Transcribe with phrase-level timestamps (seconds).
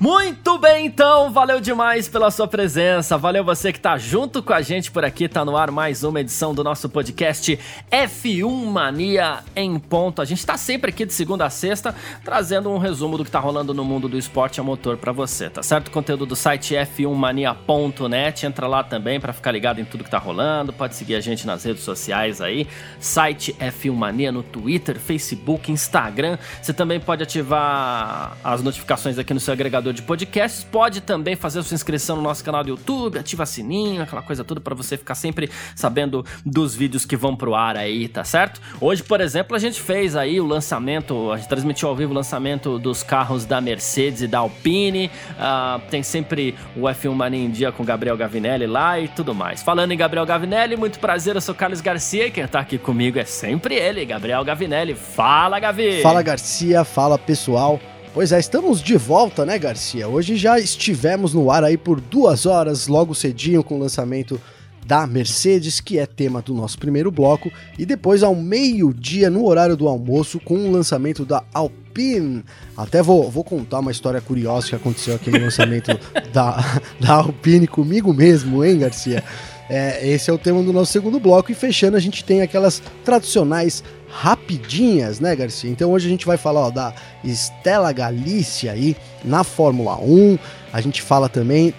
[0.00, 4.62] Muito bem, então, valeu demais pela sua presença, valeu você que tá junto com a
[4.62, 7.58] gente por aqui, tá no ar mais uma edição do nosso podcast
[7.92, 10.22] F1 Mania em ponto.
[10.22, 11.94] A gente tá sempre aqui de segunda a sexta,
[12.24, 15.50] trazendo um resumo do que tá rolando no mundo do esporte a motor para você,
[15.50, 15.90] tá certo?
[15.90, 20.72] Conteúdo do site f1mania.net, entra lá também para ficar ligado em tudo que tá rolando,
[20.72, 22.66] pode seguir a gente nas redes sociais aí,
[22.98, 29.40] site F1 Mania no Twitter, Facebook, Instagram, você também pode ativar as notificações aqui no
[29.40, 30.64] seu agregador agregador de podcasts.
[30.64, 34.60] Pode também fazer sua inscrição no nosso canal do YouTube, ativa sininho, aquela coisa toda
[34.60, 38.60] para você ficar sempre sabendo dos vídeos que vão pro ar aí, tá certo?
[38.80, 42.14] Hoje, por exemplo, a gente fez aí o lançamento, a gente transmitiu ao vivo o
[42.14, 45.10] lançamento dos carros da Mercedes e da Alpine.
[45.32, 49.62] Uh, tem sempre o F1 Mania em Dia com Gabriel Gavinelli lá e tudo mais.
[49.62, 53.18] Falando em Gabriel Gavinelli, muito prazer, eu sou Carlos Garcia e quem tá aqui comigo
[53.18, 54.94] é sempre ele, Gabriel Gavinelli.
[54.94, 56.02] Fala, Gavi!
[56.02, 57.80] Fala, Garcia, fala pessoal.
[58.12, 60.08] Pois é, estamos de volta, né, Garcia?
[60.08, 64.40] Hoje já estivemos no ar aí por duas horas, logo cedinho, com o lançamento
[64.84, 69.76] da Mercedes, que é tema do nosso primeiro bloco, e depois ao meio-dia, no horário
[69.76, 72.42] do almoço, com o lançamento da Alpine.
[72.76, 75.96] Até vou, vou contar uma história curiosa que aconteceu aqui no lançamento
[76.32, 79.22] da, da Alpine comigo mesmo, hein, Garcia?
[79.68, 82.82] É, esse é o tema do nosso segundo bloco, e fechando, a gente tem aquelas
[83.04, 85.70] tradicionais rapidinhas, né, Garcia?
[85.70, 86.92] Então hoje a gente vai falar ó, da
[87.24, 90.38] Stella Galícia aí na Fórmula 1.
[90.72, 91.72] A gente fala também,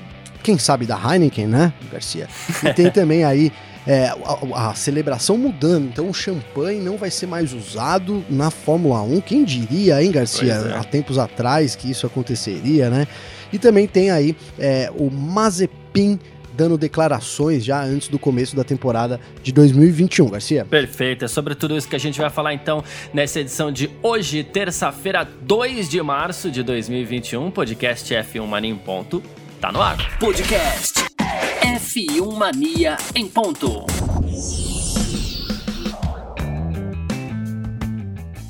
[0.43, 2.27] quem sabe, da Heineken, né, Garcia?
[2.63, 3.51] E tem também aí
[3.85, 5.87] é, a, a, celebração mudando.
[5.87, 9.21] Então o champanhe não vai ser mais usado na Fórmula 1.
[9.21, 10.53] Quem diria, hein, Garcia?
[10.53, 10.77] É.
[10.77, 13.07] Há tempos atrás que isso aconteceria, né?
[13.51, 16.19] E também tem aí é, o Mazepin
[16.61, 20.63] dando declarações já antes do começo da temporada de 2021, Garcia.
[20.63, 24.43] Perfeito, é sobre tudo isso que a gente vai falar então nessa edição de hoje,
[24.43, 29.23] terça-feira, 2 de março de 2021, podcast F1 Mania em ponto,
[29.59, 30.19] tá no ar.
[30.19, 31.03] Podcast
[31.63, 33.87] F1 Mania em ponto.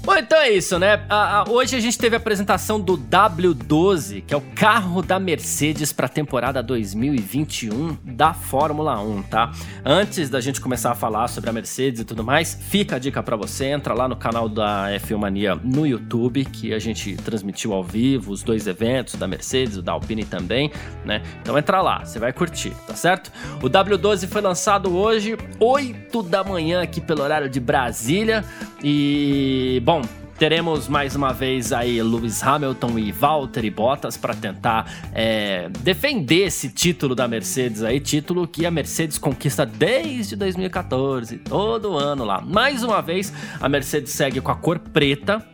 [0.03, 1.05] Bom, então é isso, né?
[1.07, 5.19] A, a, hoje a gente teve a apresentação do W12, que é o carro da
[5.19, 9.51] Mercedes para a temporada 2021 da Fórmula 1, tá?
[9.85, 13.21] Antes da gente começar a falar sobre a Mercedes e tudo mais, fica a dica
[13.21, 17.71] para você, entra lá no canal da F1 Mania no YouTube, que a gente transmitiu
[17.71, 20.71] ao vivo os dois eventos da Mercedes, o da Alpine também,
[21.05, 21.21] né?
[21.43, 23.31] Então entra lá, você vai curtir, tá certo?
[23.61, 28.43] O W12 foi lançado hoje, 8 da manhã aqui pelo horário de Brasília
[28.83, 30.00] e, bom,
[30.41, 36.67] Teremos mais uma vez aí Lewis Hamilton e Valtteri Bottas para tentar é, defender esse
[36.67, 42.41] título da Mercedes aí, título que a Mercedes conquista desde 2014, todo ano lá.
[42.41, 45.47] Mais uma vez, a Mercedes segue com a cor preta,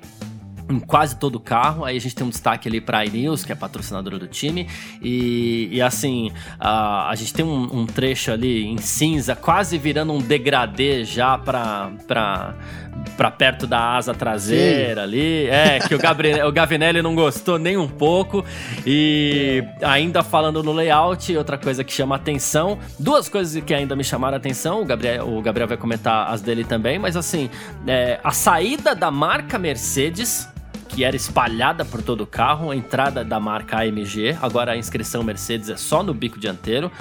[0.69, 1.85] em quase todo o carro.
[1.85, 4.67] Aí a gente tem um destaque ali para a iNews, que é patrocinadora do time.
[5.01, 10.13] E, e assim, a, a gente tem um, um, trecho ali em cinza, quase virando
[10.13, 11.91] um degradê já para
[13.15, 15.07] para perto da asa traseira Sim.
[15.07, 15.47] ali.
[15.47, 18.43] É, que o, Gabriel, o Gavinelli não gostou nem um pouco.
[18.85, 24.03] E ainda falando no layout, outra coisa que chama atenção, duas coisas que ainda me
[24.03, 27.49] chamaram a atenção, o Gabriel, o Gabriel vai comentar as dele também, mas assim,
[27.85, 30.47] é, a saída da marca Mercedes
[30.97, 35.21] que era espalhada por todo o carro, a entrada da marca AMG, agora a inscrição
[35.21, 36.91] Mercedes é só no bico dianteiro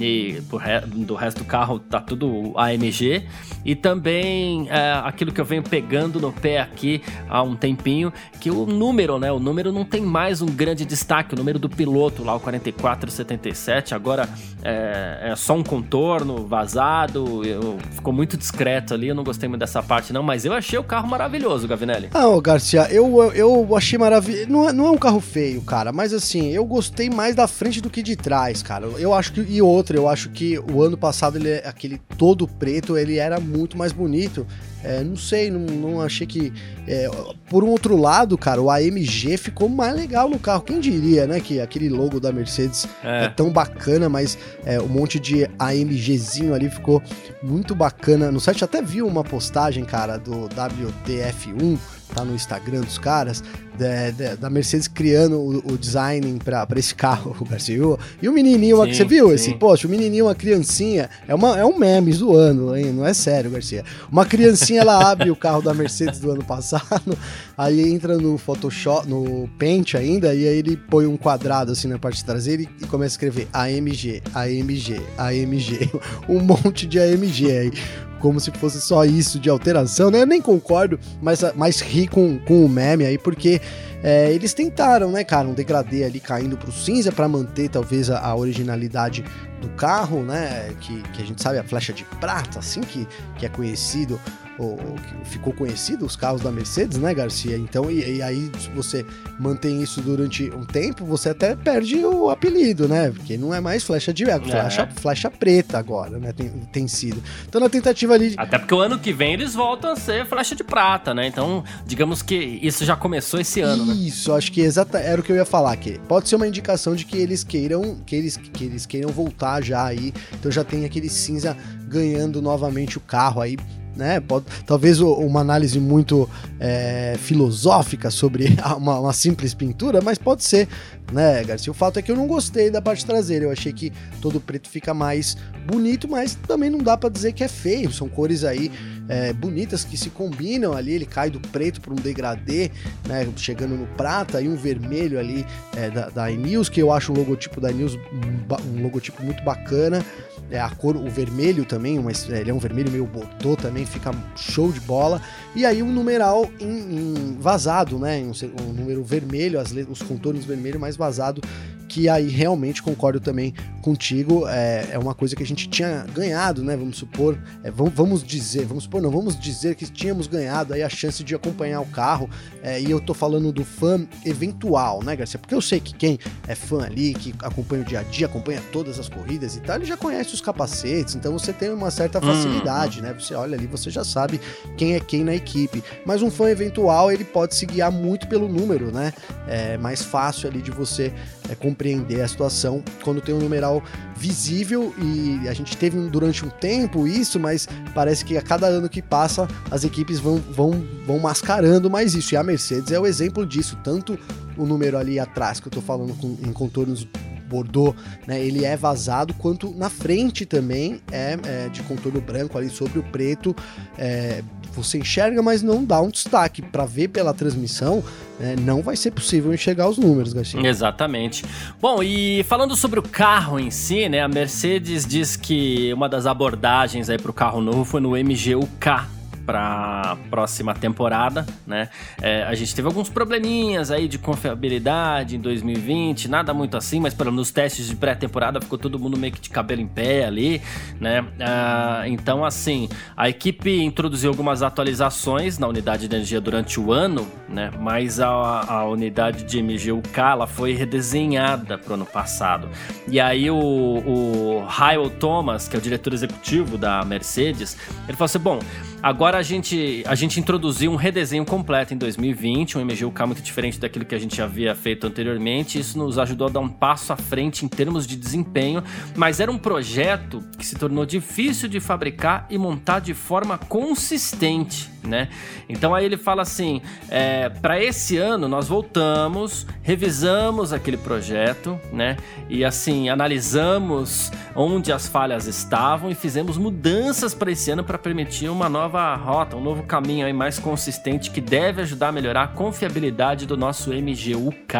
[0.00, 3.24] e do resto do carro tá tudo AMG
[3.64, 8.50] e também é, aquilo que eu venho pegando no pé aqui há um tempinho que
[8.50, 12.22] o número, né, o número não tem mais um grande destaque, o número do piloto
[12.22, 14.28] lá o 4477 agora
[14.62, 19.60] é, é só um contorno vazado, eu, ficou muito discreto ali, eu não gostei muito
[19.60, 22.10] dessa parte não, mas eu achei o carro maravilhoso, Gavinelli.
[22.12, 25.92] Ah, ô Garcia, eu, eu achei maravilhoso, não, é, não é um carro feio, cara,
[25.92, 29.40] mas assim, eu gostei mais da frente do que de trás, cara, eu acho que,
[29.40, 33.38] e outro outra, eu acho que o ano passado ele aquele todo preto, ele era
[33.38, 34.46] muito mais bonito.
[34.82, 36.52] É, não sei, não, não achei que.
[36.86, 37.08] É,
[37.48, 40.62] por um outro lado, cara, o AMG ficou mais legal no carro.
[40.62, 41.40] Quem diria, né?
[41.40, 46.54] Que aquele logo da Mercedes é, é tão bacana, mas é, um monte de AMGzinho
[46.54, 47.02] ali ficou
[47.42, 48.30] muito bacana.
[48.30, 51.78] No site até vi uma postagem, cara, do WTF1
[52.14, 53.42] tá no Instagram dos caras,
[53.76, 57.76] da, da, da Mercedes criando o, o design para esse carro, o Garcia.
[58.20, 59.34] E o menininho, sim, você viu sim.
[59.34, 59.54] esse?
[59.54, 62.92] Poxa, o menininho, uma criancinha, é, uma, é um meme zoando, hein?
[62.92, 63.84] não é sério, Garcia.
[64.10, 67.16] Uma criancinha, ela abre o carro da Mercedes do ano passado,
[67.56, 71.98] aí entra no Photoshop, no Paint ainda, e aí ele põe um quadrado assim na
[71.98, 75.90] parte traseira e, e começa a escrever AMG, AMG, AMG,
[76.28, 77.72] um monte de AMG aí
[78.20, 80.22] como se fosse só isso de alteração, né?
[80.22, 83.60] Eu nem concordo, mas, mas ri com, com o meme aí, porque
[84.02, 88.20] é, eles tentaram, né, cara, um degradê ali caindo pro cinza para manter talvez a,
[88.20, 89.24] a, originalidade
[89.60, 90.74] do carro, né?
[90.80, 93.06] Que, que a gente sabe a flecha de prata, assim que,
[93.38, 94.20] que é conhecido
[94.58, 94.78] ou,
[95.24, 97.56] ficou conhecido os carros da Mercedes, né, Garcia?
[97.56, 99.04] Então, e, e, aí, se você
[99.38, 103.10] mantém isso durante um tempo, você até perde o apelido, né?
[103.10, 104.40] Porque não é mais flecha de é.
[104.40, 106.32] flecha, flecha preta agora, né?
[106.32, 107.22] Tem, tem sido.
[107.48, 108.34] Então, na tentativa ali.
[108.36, 111.26] Até porque o ano que vem eles voltam a ser flecha de prata, né?
[111.26, 114.06] Então, digamos que isso já começou esse ano, isso, né?
[114.06, 116.94] Isso, acho que exata, era o que eu ia falar, que pode ser uma indicação
[116.94, 120.12] de que eles queiram, que eles, que eles queiram voltar já aí.
[120.34, 121.56] Então já tem aquele cinza
[121.88, 123.56] ganhando novamente o carro aí
[123.96, 124.20] né?
[124.20, 126.28] Pode, talvez uma análise muito
[126.60, 130.68] é, filosófica sobre uma, uma, simples pintura, mas pode ser,
[131.12, 131.70] né, Garcia?
[131.70, 133.44] O fato é que eu não gostei da parte traseira.
[133.44, 135.36] Eu achei que todo preto fica mais
[135.66, 137.92] bonito, mas também não dá para dizer que é feio.
[137.92, 138.70] São cores aí
[139.08, 140.92] é, bonitas que se combinam ali.
[140.92, 142.70] Ele cai do preto para um degradê,
[143.06, 143.28] né?
[143.36, 147.16] Chegando no prata e um vermelho ali é, da, da iNews, que eu acho o
[147.16, 150.04] logotipo da iNews um, um logotipo muito bacana
[150.50, 154.12] é, a cor, o vermelho também, uma, ele é um vermelho meio botô também, fica
[154.36, 155.20] show de bola.
[155.54, 158.18] E aí um numeral em, em vazado, né?
[158.18, 161.40] Um, um, número vermelho, as, os contornos vermelhos mais vazado,
[161.88, 164.46] que aí realmente concordo também contigo.
[164.48, 166.76] É, é uma coisa que a gente tinha ganhado, né?
[166.76, 170.88] Vamos supor, é, vamos, dizer, vamos supor, não, vamos dizer que tínhamos ganhado aí a
[170.88, 172.28] chance de acompanhar o carro.
[172.62, 175.38] É, e eu tô falando do fã eventual, né, Garcia?
[175.38, 176.18] Porque eu sei que quem
[176.48, 179.76] é fã ali, que acompanha o dia a dia, acompanha todas as corridas e tal,
[179.76, 183.02] ele já conhece os capacetes, então você tem uma certa facilidade, hum.
[183.02, 183.14] né?
[183.14, 184.40] Você olha ali, você já sabe
[184.76, 185.82] quem é quem na equipe.
[186.04, 189.12] Mas um fã eventual, ele pode se guiar muito pelo número, né?
[189.46, 191.12] É mais fácil ali de você
[191.50, 193.82] é, compreender a situação quando tem um numeral
[194.16, 198.88] visível e a gente teve durante um tempo isso, mas parece que a cada ano
[198.88, 202.34] que passa as equipes vão, vão, vão mascarando mais isso.
[202.34, 204.18] E a Mercedes é o exemplo disso, tanto
[204.56, 207.06] o número ali atrás que eu tô falando com, em contornos
[207.46, 207.94] Bordeaux,
[208.26, 212.98] né, ele é vazado, quanto na frente também é, é de contorno branco ali sobre
[212.98, 213.54] o preto.
[213.96, 214.42] É,
[214.76, 216.62] você enxerga, mas não dá um destaque.
[216.62, 218.02] Para ver pela transmissão,
[218.40, 220.60] é, não vai ser possível enxergar os números, Garcia.
[220.66, 221.44] Exatamente.
[221.80, 226.26] Bom, e falando sobre o carro em si, né, a Mercedes diz que uma das
[226.26, 229.15] abordagens aí para o carro novo foi no MGUK,
[229.46, 231.88] para próxima temporada, né?
[232.20, 237.14] É, a gente teve alguns probleminhas aí de confiabilidade em 2020, nada muito assim, mas
[237.14, 240.60] pelo nos testes de pré-temporada ficou todo mundo meio que de cabelo em pé ali,
[241.00, 241.24] né?
[241.40, 247.26] Ah, então, assim, a equipe introduziu algumas atualizações na unidade de energia durante o ano,
[247.48, 247.70] né?
[247.78, 252.68] Mas a, a unidade de MGUK ela foi redesenhada para o ano passado.
[253.08, 257.76] E aí o, o Hyle Thomas, que é o diretor executivo da Mercedes,
[258.08, 258.58] ele falou assim: bom,
[259.06, 263.78] agora a gente, a gente introduziu um redesenho completo em 2020, um MGUK muito diferente
[263.78, 265.78] daquilo que a gente havia feito anteriormente.
[265.78, 268.82] Isso nos ajudou a dar um passo à frente em termos de desempenho,
[269.14, 274.90] mas era um projeto que se tornou difícil de fabricar e montar de forma consistente
[275.06, 275.28] né?
[275.68, 282.16] Então aí ele fala assim: é, para esse ano nós voltamos, revisamos aquele projeto, né?
[282.48, 288.48] E assim analisamos onde as falhas estavam e fizemos mudanças para esse ano para permitir
[288.48, 292.48] uma nova rota, um novo caminho aí mais consistente que deve ajudar a melhorar a
[292.48, 294.74] confiabilidade do nosso MGUK,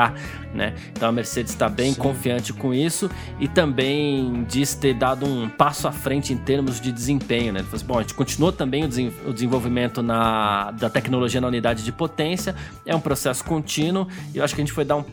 [0.54, 0.74] né?
[0.92, 2.00] Então a Mercedes está bem Sim.
[2.00, 6.90] confiante com isso e também diz ter dado um passo à frente em termos de
[6.90, 7.60] desempenho, né?
[7.60, 11.84] Ele falou assim, bom, a gente continuou também o, desenvolvimento na, da tecnologia na unidade
[11.84, 12.54] de potência.
[12.84, 15.04] É um processo contínuo e eu acho que a gente foi, dar um,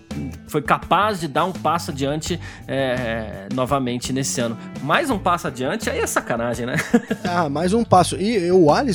[0.47, 4.57] foi capaz de dar um passo adiante é, novamente nesse ano.
[4.81, 6.75] Mais um passo adiante, aí é sacanagem, né?
[7.27, 8.15] ah, mais um passo.
[8.15, 8.92] E o Alisson,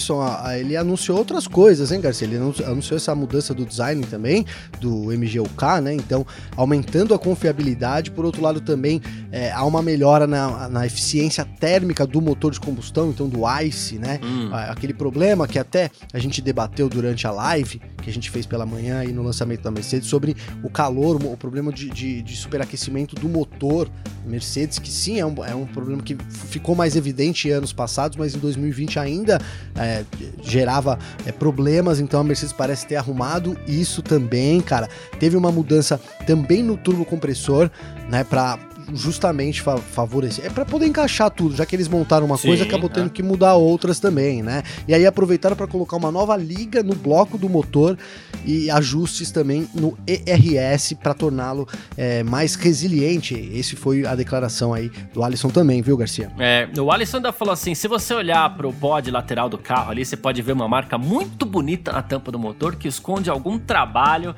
[0.58, 2.26] ele anunciou outras coisas, hein, Garcia?
[2.26, 4.44] Ele anunciou essa mudança do design também,
[4.80, 5.94] do MGUK, né?
[5.94, 6.26] Então,
[6.56, 8.10] aumentando a confiabilidade.
[8.10, 9.00] Por outro lado, também
[9.30, 13.98] é, há uma melhora na, na eficiência térmica do motor de combustão, então do ICE,
[13.98, 14.20] né?
[14.22, 14.50] Hum.
[14.52, 18.64] Aquele problema que até a gente debateu durante a live que a gente fez pela
[18.64, 23.14] manhã e no lançamento da Mercedes sobre o calor, o problema de, de, de superaquecimento
[23.14, 23.88] do motor
[24.24, 28.34] Mercedes, que sim, é um, é um problema que ficou mais evidente anos passados, mas
[28.34, 29.38] em 2020 ainda
[29.78, 30.04] é,
[30.42, 34.88] gerava é, problemas, então a Mercedes parece ter arrumado isso também, cara.
[35.18, 37.70] Teve uma mudança também no turbo compressor,
[38.10, 38.58] né, para
[38.92, 40.46] justamente fa favorecer.
[40.46, 43.10] É para poder encaixar tudo, já que eles montaram uma Sim, coisa, acabou tendo é.
[43.10, 44.62] que mudar outras também, né?
[44.86, 47.98] E aí aproveitaram para colocar uma nova liga no bloco do motor
[48.44, 53.34] e ajustes também no ERS para torná-lo é, mais resiliente.
[53.52, 56.30] Esse foi a declaração aí do Alisson também, viu, Garcia?
[56.38, 59.90] É, o Alisson ainda falou assim: se você olhar para o bode lateral do carro
[59.90, 63.58] ali, você pode ver uma marca muito bonita na tampa do motor que esconde algum
[63.58, 64.34] trabalho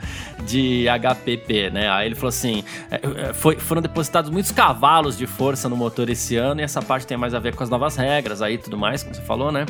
[0.46, 1.90] de HPP, né?
[1.90, 6.08] Aí ele falou assim: é, é, foi, foram depositados muitos cavalos de força no motor
[6.08, 8.78] esse ano e essa parte tem mais a ver com as novas regras aí tudo
[8.78, 9.66] mais, como você falou, né?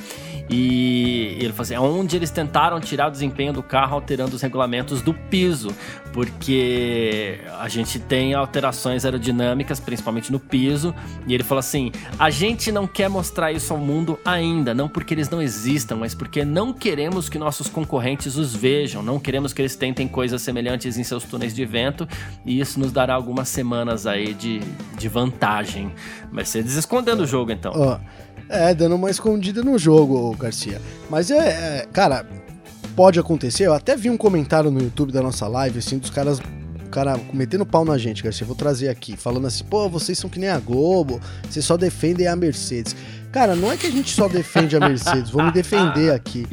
[0.48, 4.40] E ele falou assim: é onde eles tentaram tirar o desempenho do carro alterando os
[4.40, 5.74] regulamentos do piso,
[6.12, 10.94] porque a gente tem alterações aerodinâmicas, principalmente no piso.
[11.26, 15.14] E ele falou assim: a gente não quer mostrar isso ao mundo ainda, não porque
[15.14, 19.62] eles não existam, mas porque não queremos que nossos concorrentes os vejam, não queremos que
[19.62, 22.08] eles tentem coisas semelhantes em seus túneis de vento,
[22.44, 24.60] e isso nos dará algumas semanas aí de,
[24.98, 25.92] de vantagem.
[26.32, 27.72] Mercedes escondendo o jogo então.
[27.74, 28.30] Oh.
[28.48, 30.82] É, dando uma escondida no jogo, Garcia.
[31.08, 32.26] Mas é, é, cara,
[32.96, 33.66] pode acontecer.
[33.66, 36.40] Eu até vi um comentário no YouTube da nossa live, assim, dos caras
[36.90, 38.44] cara metendo pau na gente, Garcia.
[38.44, 42.26] Vou trazer aqui, falando assim, pô, vocês são que nem a Globo, vocês só defendem
[42.26, 42.94] a Mercedes.
[43.32, 46.46] Cara, não é que a gente só defende a Mercedes, vou me defender aqui.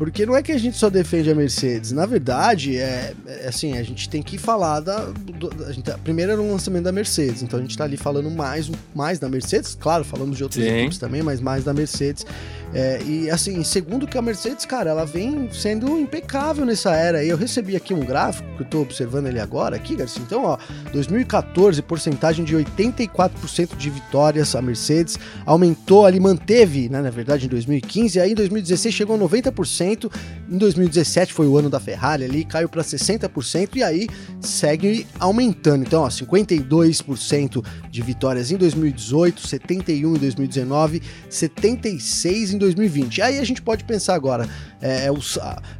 [0.00, 1.92] Porque não é que a gente só defende a Mercedes.
[1.92, 5.04] Na verdade, é, é assim, a gente tem que falar da.
[5.04, 8.30] Do, a gente, primeiro era um lançamento da Mercedes, então a gente tá ali falando
[8.30, 10.70] mais, mais da Mercedes, claro, falamos de outras Sim.
[10.70, 12.24] equipes também, mas mais da Mercedes.
[12.72, 17.28] É, e assim, segundo que a Mercedes, cara, ela vem sendo impecável nessa era aí.
[17.28, 20.22] Eu recebi aqui um gráfico que eu tô observando ele agora aqui, Garcia.
[20.22, 20.56] Então, ó,
[20.92, 27.48] 2014, porcentagem de 84% de vitórias a Mercedes aumentou ali, manteve, né, na verdade, em
[27.48, 32.44] 2015, aí em 2016 chegou a 90%, em 2017 foi o ano da Ferrari ali,
[32.44, 34.08] caiu para 60% e aí
[34.40, 35.84] segue aumentando.
[35.84, 43.22] Então, ó, 52% de vitórias em 2018, 71 em 2019, 76 em 2020.
[43.22, 44.48] Aí a gente pode pensar agora,
[44.80, 45.10] é, é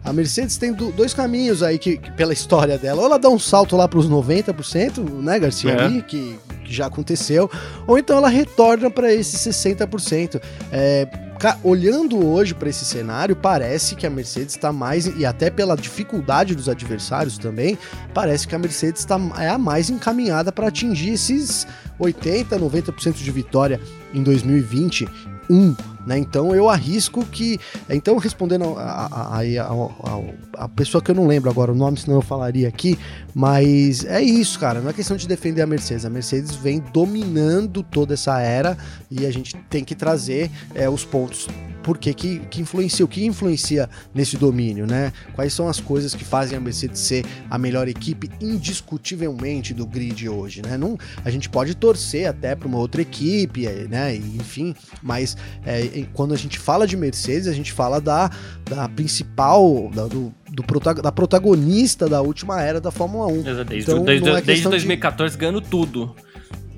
[0.05, 3.39] a Mercedes tem dois caminhos aí que, que, pela história dela, ou ela dá um
[3.39, 5.85] salto lá para os 90%, né, Garcia, é.
[5.85, 7.51] ali, que, que, já aconteceu,
[7.87, 10.41] ou então ela retorna para esses 60%.
[10.71, 11.30] É,
[11.63, 16.55] olhando hoje para esse cenário, parece que a Mercedes está mais, e até pela dificuldade
[16.55, 17.79] dos adversários também,
[18.13, 21.67] parece que a Mercedes tá, é a mais encaminhada para atingir esses
[21.99, 23.81] 80, 90% de vitória
[24.13, 25.75] em 2021
[26.07, 26.19] né?
[26.19, 27.59] Então eu arrisco que.
[27.89, 32.17] Então, respondendo a, a, a, a, pessoa que eu não lembro agora o nome, senão
[32.17, 32.99] eu falaria aqui,
[33.35, 34.81] mas é isso, cara.
[34.81, 36.05] Não é questão de defender a Mercedes.
[36.05, 38.77] A Mercedes vem dominando toda essa era
[39.11, 41.49] e a gente tem que trazer é, os pontos
[41.83, 45.13] por que, que, influencia, o que influencia nesse domínio, né?
[45.35, 50.29] Quais são as coisas que fazem a Mercedes ser a melhor equipe indiscutivelmente do grid
[50.29, 50.77] hoje, né?
[50.77, 54.15] Não, a gente pode torcer até para uma outra equipe, né?
[54.15, 58.31] Enfim, mas é, quando a gente fala de Mercedes, a gente fala da,
[58.69, 60.65] da principal, da, do, do
[61.03, 63.43] da protagonista da última era da Fórmula 1.
[63.43, 65.41] Desde, então, desde, é desde 2014 de...
[65.41, 66.15] ganhando tudo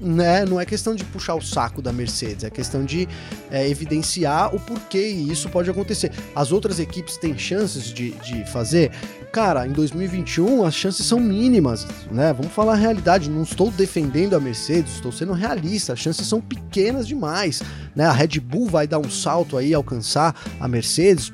[0.03, 3.09] né, não é questão de puxar o saco da Mercedes, é questão de
[3.51, 6.11] é, evidenciar o porquê isso pode acontecer.
[6.35, 8.91] As outras equipes têm chances de, de fazer?
[9.33, 12.33] Cara, em 2021 as chances são mínimas, né?
[12.33, 16.41] Vamos falar a realidade, não estou defendendo a Mercedes, estou sendo realista, as chances são
[16.41, 17.63] pequenas demais,
[17.95, 18.05] né?
[18.05, 21.33] A Red Bull vai dar um salto aí, alcançar a Mercedes,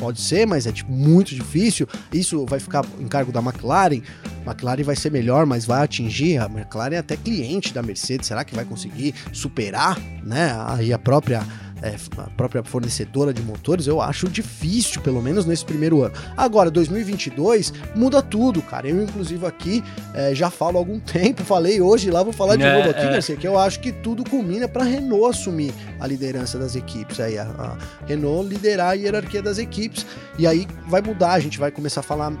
[0.00, 1.86] Pode ser, mas é tipo, muito difícil.
[2.10, 4.00] Isso vai ficar em cargo da McLaren.
[4.46, 6.38] McLaren vai ser melhor, mas vai atingir.
[6.38, 8.26] A McLaren é até cliente da Mercedes.
[8.26, 10.56] Será que vai conseguir superar, né?
[10.68, 11.42] Aí a própria
[11.82, 16.14] é, a própria fornecedora de motores, eu acho difícil, pelo menos nesse primeiro ano.
[16.36, 18.88] Agora, 2022 muda tudo, cara.
[18.88, 19.82] Eu, inclusive, aqui
[20.14, 23.00] é, já falo há algum tempo, falei hoje, lá vou falar de é, novo aqui,
[23.00, 23.10] é.
[23.10, 27.20] Garcia, que eu acho que tudo culmina para Renault assumir a liderança das equipes.
[27.20, 30.06] Aí, a, a Renault liderar a hierarquia das equipes.
[30.38, 32.32] E aí vai mudar, a gente vai começar a falar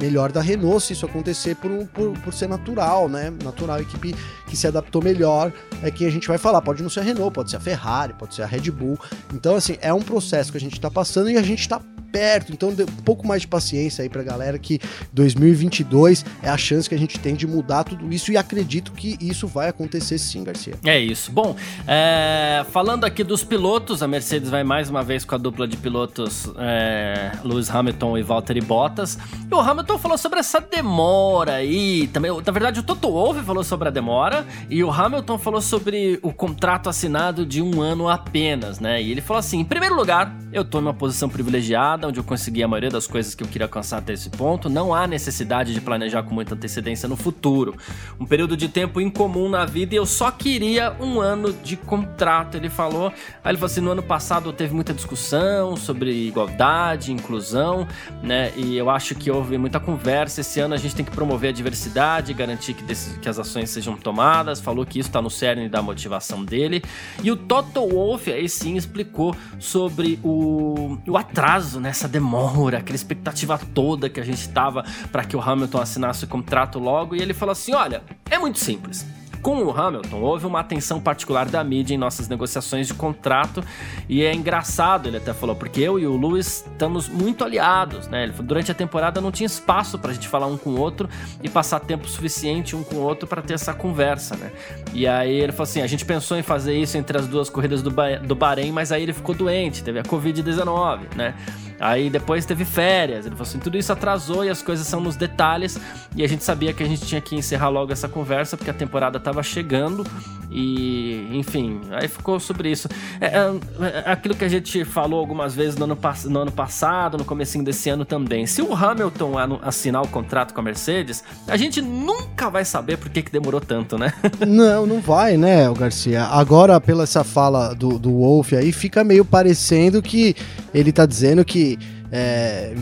[0.00, 3.32] melhor da Renault se isso acontecer por, por, por ser natural, né?
[3.42, 4.14] Natural, a equipe
[4.46, 5.52] que se adaptou melhor
[5.82, 6.62] é que a gente vai falar.
[6.62, 8.87] Pode não ser a Renault, pode ser a Ferrari, pode ser a Red Bull.
[9.34, 11.80] Então, assim, é um processo que a gente está passando e a gente está
[12.10, 12.52] perto.
[12.52, 14.80] Então, um pouco mais de paciência aí pra galera que
[15.12, 19.16] 2022 é a chance que a gente tem de mudar tudo isso e acredito que
[19.20, 20.74] isso vai acontecer sim, Garcia.
[20.84, 21.30] É isso.
[21.32, 25.66] Bom, é, falando aqui dos pilotos, a Mercedes vai mais uma vez com a dupla
[25.66, 29.18] de pilotos é, Lewis Hamilton e Valtteri Bottas.
[29.50, 32.06] E o Hamilton falou sobre essa demora aí.
[32.08, 36.18] Também, na verdade, o Toto Wolff falou sobre a demora e o Hamilton falou sobre
[36.22, 39.02] o contrato assinado de um ano apenas, né?
[39.02, 42.62] E ele falou assim: em primeiro lugar, eu tô numa posição privilegiada, onde eu consegui
[42.62, 44.68] a maioria das coisas que eu queria alcançar até esse ponto.
[44.68, 47.74] Não há necessidade de planejar com muita antecedência no futuro.
[48.20, 52.56] Um período de tempo incomum na vida e eu só queria um ano de contrato,
[52.56, 53.12] ele falou.
[53.42, 57.86] Aí ele falou assim: no ano passado teve muita discussão sobre igualdade, inclusão,
[58.22, 58.52] né?
[58.56, 60.40] E eu acho que houve muita conversa.
[60.40, 63.70] Esse ano a gente tem que promover a diversidade, garantir que, desse, que as ações
[63.70, 64.60] sejam tomadas.
[64.60, 66.82] Falou que isso está no cerne da motivação dele.
[67.22, 71.87] E o Toto Wolff aí sim explicou sobre o, o atraso, né?
[71.88, 76.28] Essa demora, aquela expectativa toda que a gente tava para que o Hamilton assinasse o
[76.28, 77.16] contrato logo.
[77.16, 79.06] E ele falou assim: olha, é muito simples.
[79.40, 83.62] Com o Hamilton, houve uma atenção particular da mídia em nossas negociações de contrato
[84.08, 88.24] e é engraçado, ele até falou, porque eu e o Lewis estamos muito aliados, né?
[88.24, 91.08] Ele falou, durante a temporada não tinha espaço pra gente falar um com o outro
[91.40, 94.50] e passar tempo suficiente um com o outro para ter essa conversa, né?
[94.92, 97.80] E aí ele falou assim, a gente pensou em fazer isso entre as duas corridas
[97.80, 101.34] do, ba do Bahrein, mas aí ele ficou doente, teve a Covid-19, né?
[101.80, 103.26] Aí depois teve férias.
[103.26, 105.78] Ele falou assim: tudo isso atrasou e as coisas são nos detalhes.
[106.14, 108.74] E a gente sabia que a gente tinha que encerrar logo essa conversa porque a
[108.74, 110.04] temporada estava chegando.
[110.50, 112.88] E, enfim, aí ficou sobre isso.
[113.20, 117.18] É, é, é, aquilo que a gente falou algumas vezes no ano, no ano passado,
[117.18, 118.46] no comecinho desse ano também.
[118.46, 123.10] Se o Hamilton assinar o contrato com a Mercedes, a gente nunca vai saber por
[123.10, 124.12] que, que demorou tanto, né?
[124.46, 126.24] Não, não vai, né, Garcia?
[126.24, 130.34] Agora, pela essa fala do, do Wolf aí, fica meio parecendo que
[130.72, 131.78] ele tá dizendo que
[132.10, 132.74] é,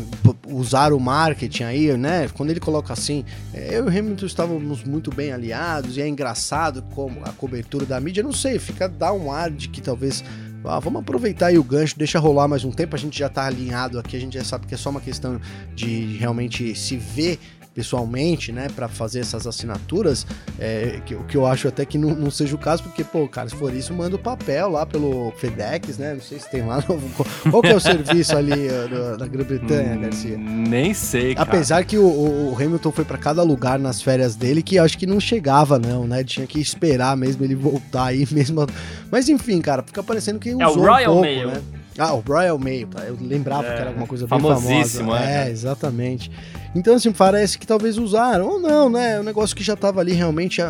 [0.49, 2.28] usar o marketing aí, né?
[2.35, 6.09] Quando ele coloca assim, é, eu e o Hamilton estávamos muito bem aliados e é
[6.09, 10.23] engraçado como a cobertura da mídia, não sei, fica dá um ar de que talvez
[10.64, 13.47] ah, vamos aproveitar aí o gancho, deixa rolar mais um tempo, a gente já tá
[13.47, 15.40] alinhado aqui, a gente já sabe que é só uma questão
[15.75, 17.38] de realmente se ver
[17.76, 20.26] pessoalmente, né, para fazer essas assinaturas,
[20.59, 23.50] é, que, que eu acho até que não, não, seja o caso, porque, pô, cara,
[23.50, 26.83] se for isso, manda o papel lá pelo FedEx, né, não sei se tem lá,
[27.50, 30.38] qual que é o serviço ali uh, da Grã-Bretanha, hum, Garcia?
[30.38, 31.47] Nem sei, cara.
[31.47, 35.06] Apesar que o, o Hamilton foi para cada lugar nas férias dele, que acho que
[35.06, 38.66] não chegava não, né, tinha que esperar mesmo ele voltar aí mesmo,
[39.11, 41.49] mas enfim, cara, fica parecendo que usou é o Royal um pouco, Mail.
[41.49, 41.62] né?
[41.99, 43.04] Ah, o Royal Mail, tá?
[43.04, 44.73] Eu lembrava é, que era alguma coisa bem famosa.
[45.18, 46.30] É, é, exatamente.
[46.76, 49.15] Então, assim, parece que talvez usaram, ou não, né?
[49.15, 50.60] É um negócio que já estava ali realmente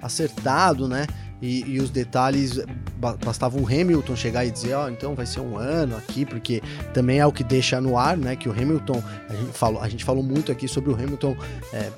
[0.00, 1.04] acertado, né?
[1.42, 2.60] E, e, os detalhes,
[3.24, 6.62] bastava o Hamilton chegar e dizer, ó, oh, então vai ser um ano aqui, porque
[6.94, 8.36] também é o que deixa no ar, né?
[8.36, 11.36] Que o Hamilton, a gente falou, a gente falou muito aqui sobre o Hamilton
[11.72, 11.90] é,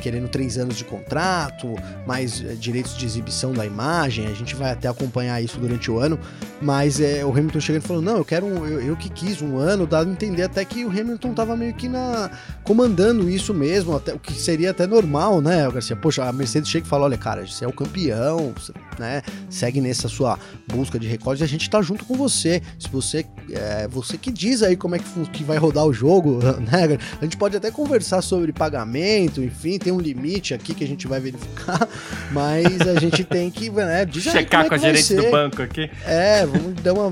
[0.00, 1.74] querendo três anos de contrato,
[2.06, 4.26] mais é, direitos de exibição da imagem.
[4.26, 6.18] A gente vai até acompanhar isso durante o ano.
[6.60, 9.42] Mas é, o Hamilton chegando e falou: Não, eu quero um, eu, eu, que quis
[9.42, 12.30] um ano, dá a entender até que o Hamilton tava meio que na,
[12.64, 15.94] comandando isso mesmo, até, o que seria até normal, né, Garcia?
[15.94, 18.54] Poxa, a Mercedes chega e fala: Olha, cara, você é o campeão,
[18.98, 19.22] né?
[19.50, 22.62] Segue nessa sua busca de recordes e a gente tá junto com você.
[22.78, 26.38] Se você, é, você que diz aí como é que, que vai rodar o jogo,
[26.72, 26.98] né?
[27.20, 30.86] A gente pode até conversar sobre pagamento, enfim enfim, tem um limite aqui que a
[30.86, 31.88] gente vai verificar,
[32.30, 35.90] mas a gente tem que, né, checar é com a gerente do banco aqui.
[36.04, 37.10] É, vamos dar uma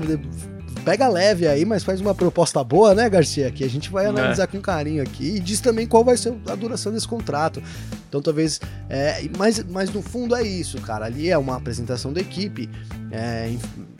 [0.85, 3.49] pega leve aí, mas faz uma proposta boa, né, Garcia?
[3.49, 4.47] Que a gente vai analisar é.
[4.47, 7.61] com carinho aqui e diz também qual vai ser a duração desse contrato.
[8.07, 8.61] Então talvez.
[8.87, 11.05] É, mas, mas no fundo é isso, cara.
[11.05, 12.69] Ali é uma apresentação da equipe.
[13.11, 13.94] É, é,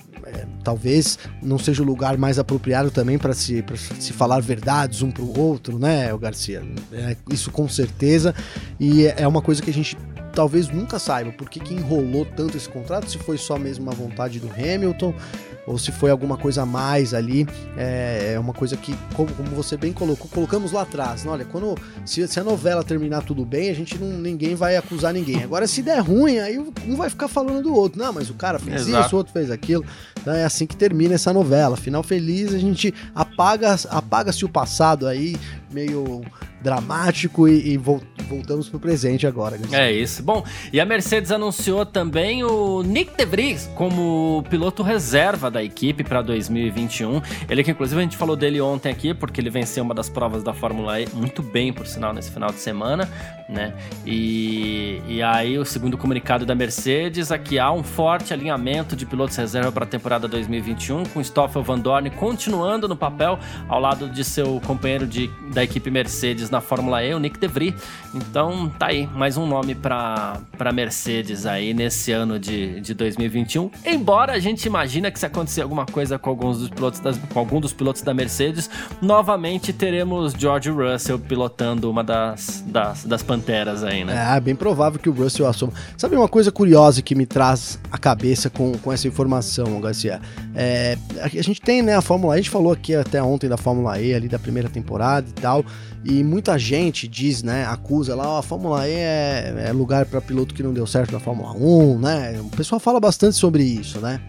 [0.64, 3.64] talvez não seja o lugar mais apropriado também para se,
[4.00, 6.64] se falar verdades um para o outro, né, Garcia?
[6.92, 8.34] É, isso com certeza.
[8.80, 9.98] E é uma coisa que a gente
[10.36, 13.94] talvez nunca saiba por que, que enrolou tanto esse contrato, se foi só mesmo a
[13.94, 15.14] vontade do Hamilton
[15.66, 17.48] ou se foi alguma coisa a mais ali.
[17.76, 21.24] É, é uma coisa que, como, como, você bem colocou, colocamos lá atrás.
[21.24, 21.32] Né?
[21.32, 25.14] Olha, quando se, se, a novela terminar tudo bem, a gente não ninguém vai acusar
[25.14, 25.44] ninguém.
[25.44, 28.00] Agora, se der ruim, aí um vai ficar falando do outro.
[28.00, 29.08] Não, mas o cara fez Exato.
[29.08, 29.84] isso, o outro fez aquilo.
[30.22, 31.76] Então é assim que termina essa novela.
[31.76, 35.36] Final feliz, a gente apaga apaga-se o passado aí,
[35.72, 36.22] meio
[36.66, 39.56] dramático e, e voltamos pro presente agora.
[39.56, 39.78] Garcia.
[39.78, 40.24] É isso.
[40.24, 43.26] Bom, e a Mercedes anunciou também o Nick De
[43.76, 47.22] como piloto reserva da equipe para 2021.
[47.48, 50.42] Ele que inclusive a gente falou dele ontem aqui, porque ele venceu uma das provas
[50.44, 53.08] da Fórmula E muito bem, por sinal, nesse final de semana,
[53.48, 53.72] né?
[54.04, 59.38] E, e aí o segundo comunicado da Mercedes, aqui há um forte alinhamento de pilotos
[59.38, 63.38] reserva para a temporada 2021, com Stoffel Van Dorn continuando no papel
[63.70, 67.48] ao lado de seu companheiro de, da equipe Mercedes na Fórmula E, o Nick De
[67.48, 67.74] Vries.
[68.14, 70.40] Então tá aí, mais um nome para
[70.74, 73.70] Mercedes aí nesse ano de, de 2021.
[73.86, 77.40] Embora a gente imagina que se acontecer alguma coisa com alguns dos pilotos das, com
[77.40, 78.70] algum dos pilotos da Mercedes,
[79.02, 84.36] novamente teremos George Russell pilotando uma das, das, das Panteras aí, né?
[84.38, 85.74] É, bem provável que o Russell assuma.
[85.98, 90.22] Sabe uma coisa curiosa que me traz a cabeça com, com essa informação, Garcia?
[90.56, 93.58] É, a gente tem, né, a Fórmula E, a gente falou aqui até ontem da
[93.58, 95.66] Fórmula E ali da primeira temporada e tal,
[96.08, 100.22] e muita gente diz, né, acusa lá, ó, a Fórmula E é, é lugar para
[100.22, 102.40] piloto que não deu certo na Fórmula 1, né?
[102.42, 104.22] O pessoal fala bastante sobre isso, né?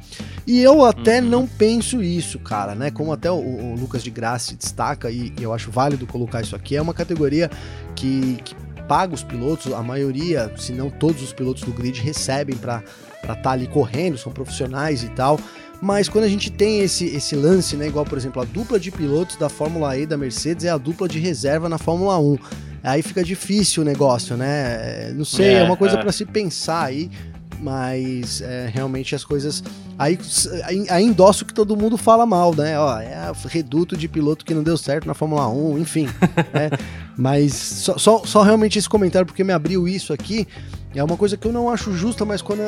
[0.46, 1.28] E eu até uhum.
[1.28, 2.90] não penso isso, cara, né?
[2.90, 6.56] Como até o, o Lucas de Graça destaca, e, e, eu acho válido colocar isso
[6.56, 7.50] aqui, é uma categoria
[7.94, 8.54] que, que
[8.88, 12.82] paga os pilotos, a maioria, se não todos os pilotos do grid recebem para
[13.20, 15.38] estar tá ali correndo, são profissionais e tal.
[15.80, 18.90] Mas quando a gente tem esse, esse lance, né, igual por exemplo a dupla de
[18.90, 22.38] pilotos da Fórmula E da Mercedes é a dupla de reserva na Fórmula 1.
[22.82, 25.12] Aí fica difícil o negócio, né?
[25.12, 26.00] Não sei, é, é uma coisa é.
[26.00, 27.10] para se pensar aí
[27.60, 29.62] mas é, realmente as coisas.
[29.98, 30.18] Aí,
[30.90, 32.78] aí endosso que todo mundo fala mal, né?
[32.78, 36.06] Ó, é reduto de piloto que não deu certo na Fórmula 1, enfim.
[36.52, 36.70] né?
[37.16, 40.46] Mas só, só, só, realmente esse comentário, porque me abriu isso aqui.
[40.94, 42.60] É uma coisa que eu não acho justa, mas quando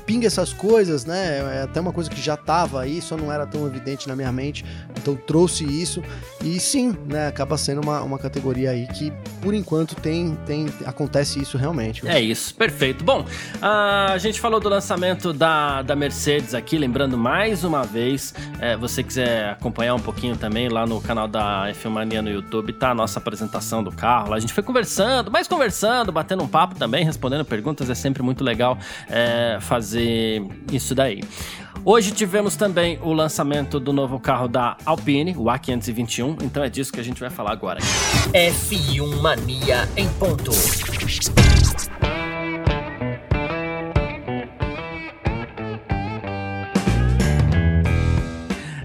[0.00, 1.58] pinga essas coisas, né?
[1.58, 4.32] É até uma coisa que já estava aí, só não era tão evidente na minha
[4.32, 4.64] mente.
[4.96, 6.02] Então trouxe isso.
[6.42, 7.28] E sim, né?
[7.28, 12.06] Acaba sendo uma, uma categoria aí que, por enquanto, tem, tem acontece isso realmente.
[12.06, 13.04] É isso, perfeito.
[13.04, 13.24] Bom,
[13.60, 19.02] a gente falou do lançamento da, da Mercedes aqui, lembrando mais uma vez, é, você
[19.02, 22.94] quiser acompanhar um pouquinho também lá no canal da F Mania no YouTube, tá a
[22.94, 24.30] nossa apresentação do carro.
[24.30, 27.90] Lá a gente foi conversando, mais conversando, batendo um papo também, respondendo perguntas.
[27.90, 29.99] É sempre muito legal é, fazer
[30.72, 31.22] isso daí.
[31.84, 36.92] Hoje tivemos também o lançamento do novo carro da Alpine, o A521, então é disso
[36.92, 37.80] que a gente vai falar agora.
[38.32, 40.50] F1 Mania em ponto.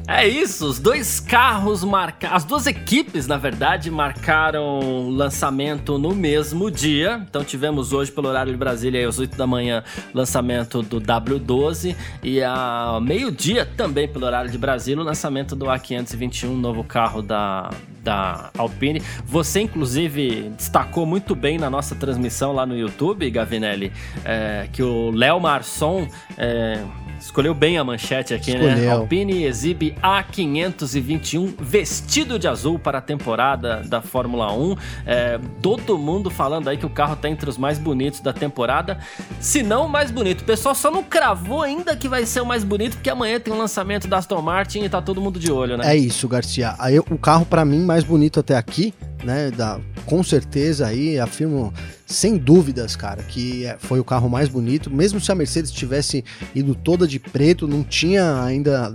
[0.07, 6.69] É isso, os dois carros marcaram, as duas equipes, na verdade, marcaram lançamento no mesmo
[6.69, 7.25] dia.
[7.27, 12.43] Então tivemos hoje, pelo horário de Brasília, às 8 da manhã, lançamento do W12 e
[12.43, 17.71] ao meio-dia, também pelo horário de Brasília, o lançamento do A521, novo carro da,
[18.03, 19.01] da Alpine.
[19.25, 23.91] Você, inclusive, destacou muito bem na nossa transmissão lá no YouTube, Gavinelli,
[24.23, 26.07] é, que o Léo Marçom.
[26.37, 26.79] É,
[27.19, 28.57] Escolheu bem a manchete aqui, né?
[28.57, 28.77] Escolheu.
[28.77, 28.91] né?
[28.91, 34.75] Alpine exibe A521 vestido de azul para a temporada da Fórmula 1.
[35.05, 38.99] É, todo mundo falando aí que o carro tá entre os mais bonitos da temporada,
[39.39, 40.41] se não o mais bonito.
[40.41, 43.53] O pessoal só não cravou ainda que vai ser o mais bonito, porque amanhã tem
[43.53, 45.93] o um lançamento da Aston Martin e tá todo mundo de olho, né?
[45.93, 46.75] É isso, Garcia.
[46.79, 48.93] Aí, o carro, para mim, mais bonito até aqui,
[49.25, 49.51] né?
[49.51, 51.73] Da, com certeza aí, afirmo
[52.05, 54.91] sem dúvidas, cara, que é, foi o carro mais bonito.
[54.91, 58.93] Mesmo se a Mercedes tivesse ido toda de preto, não tinha ainda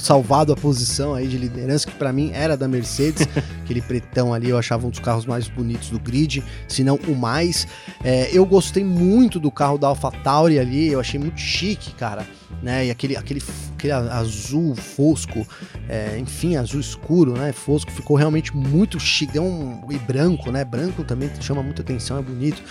[0.00, 3.26] salvado a posição aí de liderança, que para mim era da Mercedes.
[3.62, 7.14] Aquele pretão ali eu achava um dos carros mais bonitos do grid, se não o
[7.14, 7.66] mais.
[8.02, 12.26] É, eu gostei muito do carro da AlphaTauri ali, eu achei muito chique, cara
[12.62, 12.86] né?
[12.86, 13.42] E aquele, aquele,
[13.76, 15.46] aquele azul fosco,
[15.88, 17.52] é, enfim, azul escuro, né?
[17.52, 19.38] Fosco, ficou realmente muito chique.
[19.38, 20.64] Um, e branco, né?
[20.64, 22.62] Branco também chama muita atenção, é bonito.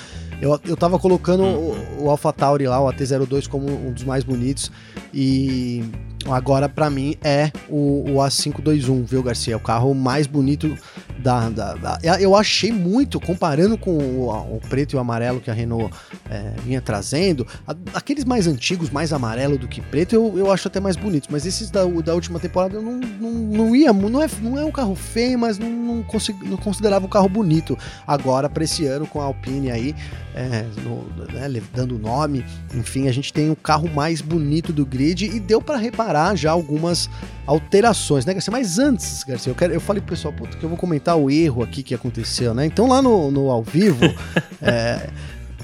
[0.42, 4.72] Eu, eu tava colocando o, o AlphaTauri lá, o AT02, como um dos mais bonitos.
[5.14, 5.84] E
[6.26, 9.56] agora, para mim, é o, o, A521, viu, Garcia?
[9.56, 10.76] O carro mais bonito
[11.24, 15.50] da, da, da, Eu achei muito, comparando com o, o, preto e o amarelo que
[15.50, 15.96] a Renault
[16.30, 20.68] é, vinha trazendo, a, aqueles mais antigos, mais amarelo do que preto, eu, eu acho
[20.68, 21.30] até mais bonitos.
[21.32, 23.94] Mas esses da, da última temporada eu não, não, não ia.
[23.94, 26.06] Não é, não é um carro feio, mas não, não,
[26.44, 27.78] não considerava um carro bonito.
[28.06, 29.96] Agora, para esse ano, com a Alpine aí,
[30.36, 32.44] é, no, né, dando nome,
[32.74, 36.52] enfim, a gente tem o carro mais bonito do grid e deu para reparar já
[36.52, 37.10] algumas
[37.46, 38.52] alterações, né, Garcia?
[38.52, 41.30] Mas antes, Garcia, eu, quero, eu falei pro pessoal, puta, que eu vou comentar o
[41.30, 42.66] erro aqui que aconteceu, né?
[42.66, 44.02] Então lá no, no ao vivo.
[44.62, 45.10] é,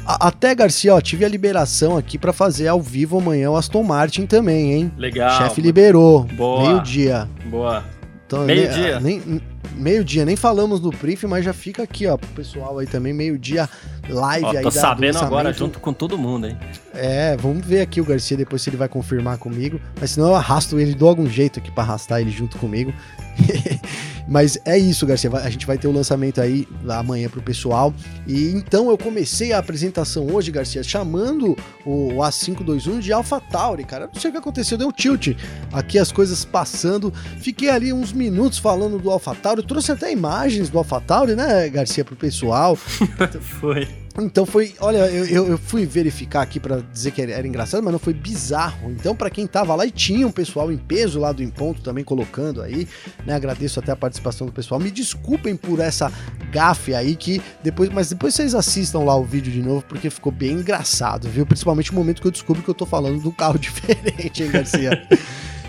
[0.05, 4.25] até, Garcia, ó, tive a liberação aqui para fazer ao vivo amanhã o Aston Martin
[4.25, 4.91] também, hein?
[4.97, 5.29] Legal.
[5.29, 6.23] O chefe liberou.
[6.23, 6.67] Boa.
[6.67, 7.29] Meio-dia.
[7.45, 7.83] Boa.
[8.25, 8.99] Então, meio-dia.
[8.99, 9.41] Nem,
[9.75, 13.69] meio-dia, nem falamos no brief, mas já fica aqui, ó, pro pessoal aí também, meio-dia
[14.07, 14.61] live ó, aí.
[14.61, 16.57] Tô sabendo agora junto com todo mundo, hein?
[16.93, 19.79] É, vamos ver aqui o Garcia depois se ele vai confirmar comigo.
[19.99, 22.93] Mas senão eu arrasto ele, dou algum jeito aqui para arrastar ele junto comigo.
[24.29, 25.29] Mas é isso, Garcia.
[25.33, 27.93] A gente vai ter o lançamento aí amanhã pro pessoal.
[28.27, 34.07] E então eu comecei a apresentação hoje, Garcia, chamando o A521 de AlphaTauri, cara.
[34.13, 35.29] não sei o que aconteceu, deu tilt.
[35.73, 37.11] Aqui as coisas passando.
[37.39, 39.63] Fiquei ali uns minutos falando do AlphaTauri.
[39.63, 42.75] Trouxe até imagens do AlphaTauri, né, Garcia, pro pessoal.
[43.41, 43.87] Foi.
[44.17, 47.99] Então foi, olha, eu, eu fui verificar aqui para dizer que era, engraçado, mas não
[47.99, 48.91] foi bizarro.
[48.91, 52.03] Então para quem tava lá e tinha um pessoal em peso lá do Imponto também
[52.03, 52.87] colocando aí,
[53.25, 53.33] né?
[53.33, 54.79] Agradeço até a participação do pessoal.
[54.79, 56.11] Me desculpem por essa
[56.51, 60.31] gafe aí que depois, mas depois vocês assistam lá o vídeo de novo porque ficou
[60.31, 61.45] bem engraçado, viu?
[61.45, 65.07] Principalmente o momento que eu descubro que eu tô falando do carro diferente, hein, Garcia?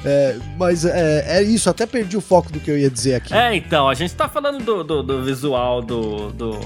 [0.04, 3.34] É, mas é, é, isso, até perdi o foco do que eu ia dizer aqui.
[3.34, 6.58] É, então, a gente tá falando do, do, do visual do, do,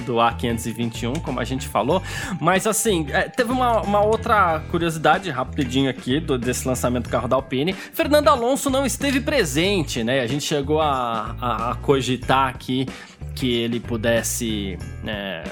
[0.00, 2.02] do A521, como a gente falou.
[2.40, 7.28] Mas assim, é, teve uma, uma, outra curiosidade rapidinho aqui do, desse lançamento do carro
[7.28, 7.72] da Alpine.
[7.72, 10.20] Fernando Alonso não esteve presente, né?
[10.20, 12.86] A gente chegou a, a, a cogitar aqui
[13.34, 14.78] que ele pudesse.
[15.06, 15.42] É,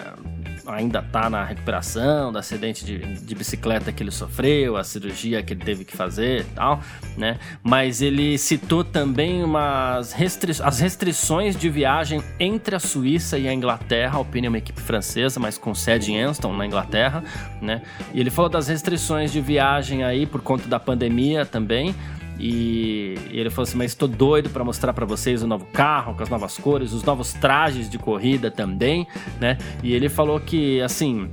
[0.69, 5.53] ainda está na recuperação do acidente de, de, bicicleta que ele sofreu, a cirurgia que
[5.53, 6.81] ele teve que fazer e tal,
[7.17, 7.39] né?
[7.63, 13.53] Mas ele citou também umas restri as restrições de viagem entre a Suíça e a
[13.53, 14.15] Inglaterra.
[14.15, 17.23] A Alpine é uma equipe francesa, mas com sede em Anston, na Inglaterra,
[17.61, 17.83] né?
[18.13, 21.95] E ele falou das restrições de viagem aí por conta da pandemia também.
[22.39, 26.23] E ele falou assim: Mas estou doido para mostrar para vocês o novo carro, com
[26.23, 29.07] as novas cores, os novos trajes de corrida também,
[29.41, 29.59] né?
[29.83, 31.29] E ele falou que, assim,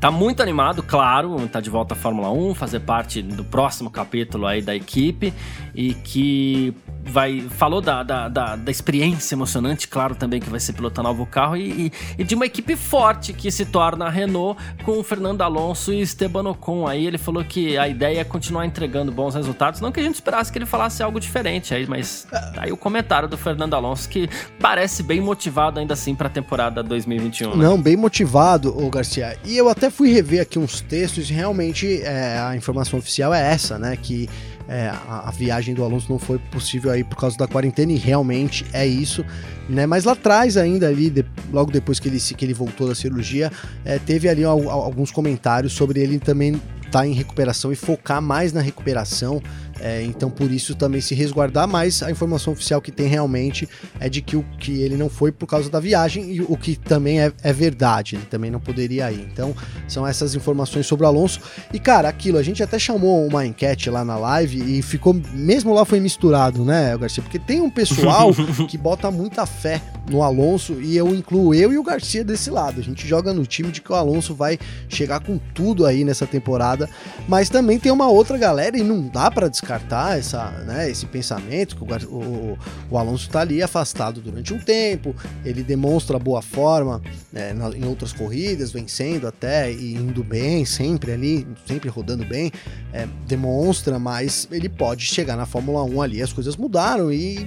[0.00, 4.46] Tá muito animado, claro, tá de volta à Fórmula 1, fazer parte do próximo capítulo
[4.46, 5.34] aí da equipe
[5.74, 6.72] e que
[7.08, 11.26] vai falou da, da, da, da, experiência emocionante, claro também que vai ser pilotar novo
[11.26, 15.02] carro e, e, e, de uma equipe forte que se torna a Renault com o
[15.02, 16.86] Fernando Alonso e Esteban Ocon.
[16.86, 20.14] Aí ele falou que a ideia é continuar entregando bons resultados, não que a gente
[20.14, 24.08] esperasse que ele falasse algo diferente aí, mas tá aí o comentário do Fernando Alonso
[24.08, 24.28] que
[24.60, 27.56] parece bem motivado ainda assim para a temporada 2021.
[27.56, 27.64] Né?
[27.64, 29.36] Não, bem motivado, o Garcia.
[29.44, 33.52] E eu até fui rever aqui uns textos e realmente é, a informação oficial é
[33.52, 34.28] essa, né, que
[34.68, 37.96] é, a, a, viagem do Alonso não foi possível aí por causa da quarentena e
[37.96, 39.24] realmente é isso,
[39.68, 39.86] né?
[39.86, 43.50] Mas lá atrás ainda ali, de, logo depois que ele, que ele voltou da cirurgia,
[43.84, 48.52] é, teve ali alguns comentários sobre ele também estar tá em recuperação e focar mais
[48.52, 49.42] na recuperação
[49.80, 53.68] é, então, por isso também se resguardar, mas a informação oficial que tem realmente
[54.00, 56.76] é de que, o, que ele não foi por causa da viagem, e o que
[56.76, 59.28] também é, é verdade, ele também não poderia ir.
[59.32, 59.54] Então,
[59.86, 61.40] são essas informações sobre o Alonso.
[61.72, 65.72] E, cara, aquilo, a gente até chamou uma enquete lá na live e ficou, mesmo
[65.72, 67.22] lá foi misturado, né, Garcia?
[67.22, 68.30] Porque tem um pessoal
[68.68, 72.80] que bota muita fé no Alonso e eu incluo eu e o Garcia desse lado.
[72.80, 76.26] A gente joga no time de que o Alonso vai chegar com tudo aí nessa
[76.26, 76.88] temporada,
[77.28, 81.04] mas também tem uma outra galera e não dá para descartar descartar essa, né, esse
[81.04, 82.58] pensamento que o, o,
[82.90, 88.12] o Alonso está ali afastado durante um tempo, ele demonstra boa forma né, em outras
[88.12, 92.50] corridas, vencendo até e indo bem, sempre ali, sempre rodando bem,
[92.94, 97.46] é, demonstra, mas ele pode chegar na Fórmula 1 ali, as coisas mudaram e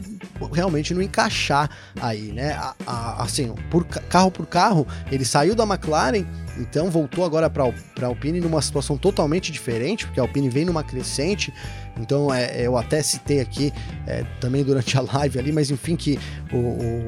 [0.54, 2.52] realmente não encaixar aí, né?
[2.54, 6.26] A, a, assim, por carro por carro, ele saiu da McLaren
[6.62, 10.84] então voltou agora para a Alpine numa situação totalmente diferente, porque a Alpine vem numa
[10.84, 11.54] crescente.
[12.00, 13.74] Então é, eu até citei aqui
[14.08, 16.18] é, também durante a live ali, mas enfim que
[16.52, 16.58] o,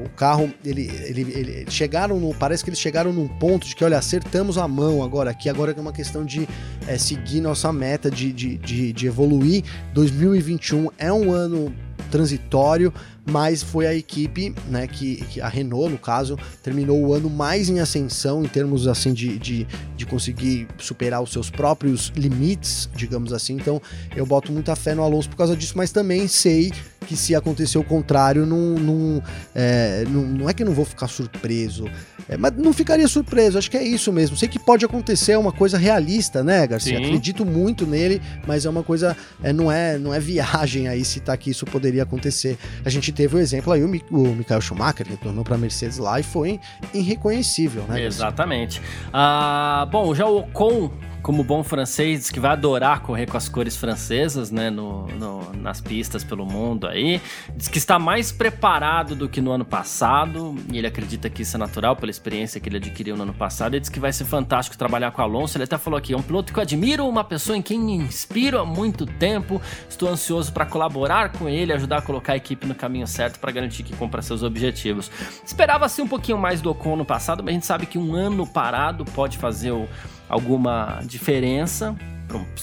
[0.04, 3.84] o carro ele, ele, ele, chegaram no, parece que eles chegaram num ponto de que
[3.84, 6.48] olha acertamos a mão agora aqui agora é uma questão de
[6.86, 9.64] é, seguir nossa meta de, de, de, de evoluir.
[9.94, 11.74] 2021 é um ano
[12.10, 12.92] transitório
[13.26, 17.70] mas foi a equipe, né, que, que, a Renault, no caso, terminou o ano mais
[17.70, 23.32] em ascensão em termos assim de, de, de, conseguir superar os seus próprios limites, digamos
[23.32, 23.54] assim.
[23.54, 23.80] Então
[24.14, 26.70] eu boto muita fé no Alonso por causa disso, mas também sei
[27.06, 29.22] que se acontecer o contrário, não, não,
[29.54, 31.84] é, não, não é que eu não vou ficar surpreso.
[32.28, 34.36] É, mas não ficaria surpreso, acho que é isso mesmo.
[34.36, 36.96] Sei que pode acontecer, é uma coisa realista, né, Garcia?
[36.98, 37.04] Sim.
[37.04, 41.36] Acredito muito nele, mas é uma coisa, é, não, é, não é viagem aí citar
[41.36, 42.58] tá que isso poderia acontecer.
[42.84, 46.18] A gente teve o exemplo aí, o, o Michael Schumacher, que tornou para Mercedes lá
[46.18, 46.60] e foi
[46.92, 48.02] irreconhecível, né?
[48.04, 48.80] Exatamente.
[49.12, 50.90] Ah, bom, já o Ocon
[51.24, 55.54] como bom francês, diz que vai adorar correr com as cores francesas, né, no, no,
[55.54, 57.18] nas pistas pelo mundo aí.
[57.56, 61.56] Diz que está mais preparado do que no ano passado, e ele acredita que isso
[61.56, 63.72] é natural pela experiência que ele adquiriu no ano passado.
[63.72, 65.56] Ele diz que vai ser fantástico trabalhar com Alonso.
[65.56, 67.94] Ele até falou aqui: é um piloto que eu admiro, uma pessoa em quem me
[67.94, 69.62] inspiro há muito tempo.
[69.88, 73.50] Estou ansioso para colaborar com ele, ajudar a colocar a equipe no caminho certo para
[73.50, 75.10] garantir que cumpra seus objetivos.
[75.42, 78.46] Esperava-se um pouquinho mais do Ocon no passado, mas a gente sabe que um ano
[78.46, 79.88] parado pode fazer o
[80.28, 81.94] alguma diferença,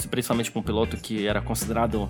[0.10, 2.10] principalmente para um piloto que era considerado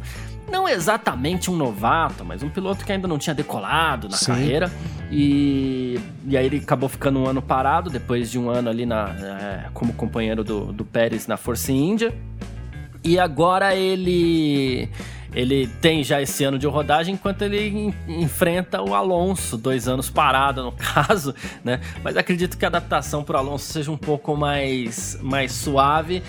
[0.50, 4.28] não exatamente um novato, mas um piloto que ainda não tinha decolado na Sim.
[4.28, 4.72] carreira.
[5.10, 9.10] E, e aí ele acabou ficando um ano parado, depois de um ano ali na,
[9.10, 12.14] é, como companheiro do, do Pérez na Força Índia.
[13.04, 14.90] E agora ele
[15.34, 20.64] ele tem já esse ano de rodagem, enquanto ele enfrenta o Alonso, dois anos parado
[20.64, 21.80] no caso, né?
[22.04, 26.22] Mas acredito que a adaptação para o Alonso seja um pouco mais, mais suave.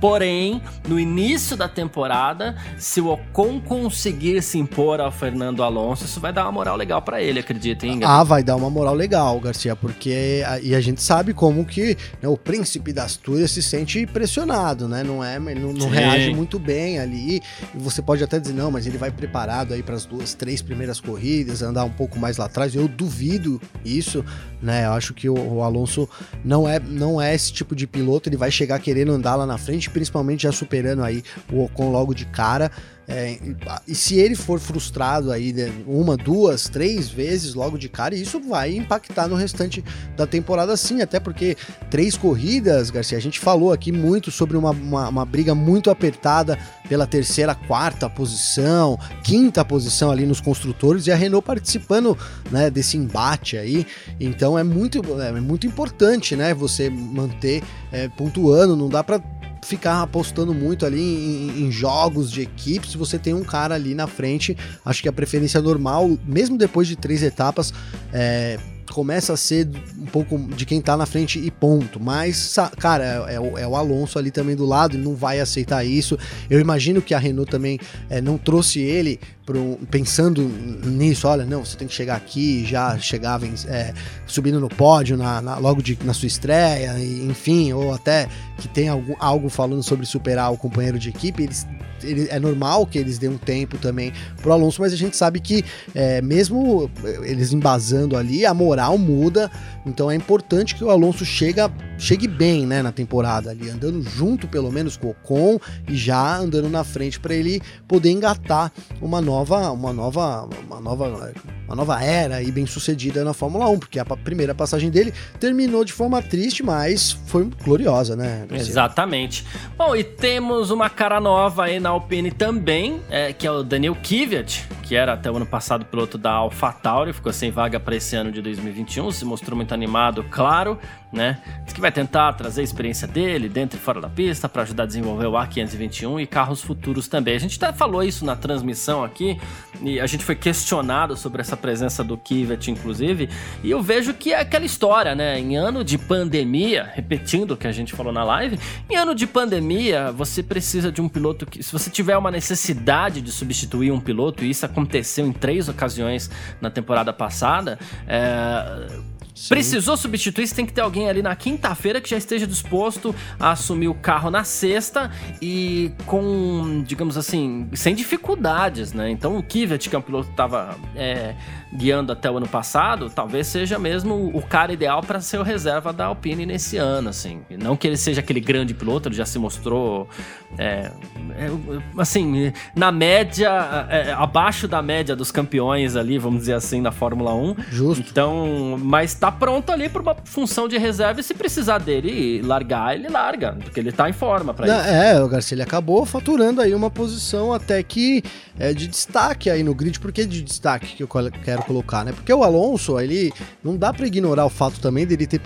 [0.00, 6.20] Porém, no início da temporada, se o Ocon conseguir se impor ao Fernando Alonso, isso
[6.20, 8.00] vai dar uma moral legal para ele, acredita, hein?
[8.04, 12.28] Ah, vai dar uma moral legal, Garcia, porque e a gente sabe como que né,
[12.28, 15.02] o príncipe das Astúrias se sente pressionado, né?
[15.02, 17.40] Não é, não, não reage muito bem ali.
[17.74, 20.60] E você pode até dizer não, mas ele vai preparado aí para as duas, três
[20.60, 22.74] primeiras corridas, andar um pouco mais lá atrás.
[22.74, 24.24] Eu duvido isso,
[24.60, 24.86] né?
[24.86, 26.08] Eu acho que o, o Alonso
[26.44, 28.28] não é, não é esse tipo de piloto.
[28.28, 31.22] Ele vai chegar querendo andar lá na frente principalmente já superando aí
[31.52, 32.70] o Ocon logo de cara.
[33.08, 33.38] É,
[33.86, 38.40] e se ele for frustrado aí né, uma, duas, três vezes logo de cara, isso
[38.40, 39.84] vai impactar no restante
[40.16, 41.56] da temporada sim, até porque
[41.88, 46.58] três corridas, Garcia, a gente falou aqui muito sobre uma, uma, uma briga muito apertada
[46.88, 52.18] pela terceira, quarta posição, quinta posição ali nos construtores e a Renault participando
[52.50, 53.86] né, desse embate aí.
[54.18, 59.20] Então é muito, é muito importante, né, você manter é, pontuando, não dá para
[59.66, 62.88] ficar apostando muito ali em, em, jogos de equipe.
[62.88, 66.86] Se você tem um cara ali na frente, acho que a preferência normal, mesmo depois
[66.86, 67.74] de três etapas,
[68.12, 68.58] é,
[68.92, 69.68] começa a ser
[69.98, 72.00] um pouco de quem tá na frente e ponto.
[72.00, 75.84] Mas, cara, é, é, o, é o, Alonso ali também do lado, não vai aceitar
[75.84, 76.18] isso.
[76.48, 79.20] Eu imagino que a Renault também é, não trouxe ele
[79.54, 83.94] um, pensando nisso, olha, não, você tem que chegar aqui, já chegava é,
[84.26, 88.66] subindo no pódio na, na, logo de, na sua estreia, e, enfim, ou até que
[88.66, 91.66] tem algo falando sobre superar o companheiro de equipe, eles
[92.02, 95.40] ele, é normal que eles dêem um tempo também pro Alonso, mas a gente sabe
[95.40, 96.90] que é, mesmo
[97.22, 99.50] eles embasando ali, a moral muda,
[99.84, 104.46] então é importante que o Alonso chega, chegue bem né, na temporada ali, andando junto
[104.46, 105.58] pelo menos com o Ocon
[105.88, 111.32] e já andando na frente para ele poder engatar uma nova, uma nova, uma nova
[111.66, 115.84] uma nova era e bem sucedida na Fórmula 1, porque a primeira passagem dele terminou
[115.84, 118.46] de forma triste, mas foi gloriosa, né?
[118.52, 119.44] Exatamente.
[119.76, 123.96] Bom, e temos uma cara nova aí na Alpine também, é, que é o Daniel
[123.96, 128.14] Kvyat, que era até o ano passado piloto da AlphaTauri, ficou sem vaga para esse
[128.14, 130.78] ano de 2021, se mostrou muito animado, claro,
[131.12, 131.38] né?
[131.64, 134.82] Diz que vai tentar trazer a experiência dele dentro e fora da pista para ajudar
[134.82, 137.36] a desenvolver o A521 e carros futuros também.
[137.36, 139.38] A gente até falou isso na transmissão aqui
[139.80, 143.28] e a gente foi questionado sobre essa presença do Kvyat, inclusive,
[143.62, 145.38] e eu vejo que é aquela história, né?
[145.38, 148.58] Em ano de pandemia, repetindo o que a gente falou na live,
[148.90, 153.20] em ano de pandemia você precisa de um piloto que, se você tiver uma necessidade
[153.20, 159.02] de substituir um piloto, e isso aconteceu em três ocasiões na temporada passada, é uh,
[159.36, 159.50] Sim.
[159.50, 163.50] Precisou substituir, você tem que ter alguém ali na quinta-feira que já esteja disposto a
[163.50, 165.10] assumir o carro na sexta
[165.42, 169.10] e com, digamos assim, sem dificuldades, né?
[169.10, 171.34] Então o Kivet, que é um piloto que estava é,
[171.76, 175.92] guiando até o ano passado, talvez seja mesmo o cara ideal para ser o reserva
[175.92, 177.42] da Alpine nesse ano, assim.
[177.50, 180.08] Não que ele seja aquele grande piloto, ele já se mostrou,
[180.56, 180.90] é,
[181.36, 181.50] é,
[181.98, 183.50] assim, na média,
[183.90, 187.56] é, abaixo da média dos campeões ali, vamos dizer assim, na Fórmula 1.
[187.70, 188.06] Justo.
[188.08, 192.94] Então, mas tá pronto ali para uma função de reserva e se precisar dele largar,
[192.94, 194.88] ele larga, porque ele tá em forma para isso.
[194.88, 198.22] É, o Garcia ele acabou faturando aí uma posição até que
[198.58, 199.98] é de destaque aí no grid.
[200.00, 201.08] Por que de destaque que eu
[201.44, 202.12] quero colocar, né?
[202.12, 205.40] Porque o Alonso, ele não dá para ignorar o fato também dele ter,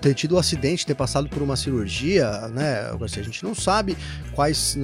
[0.00, 2.90] ter tido um acidente, ter passado por uma cirurgia, né?
[2.98, 3.96] Garcia, a gente não sabe
[4.34, 4.78] quais,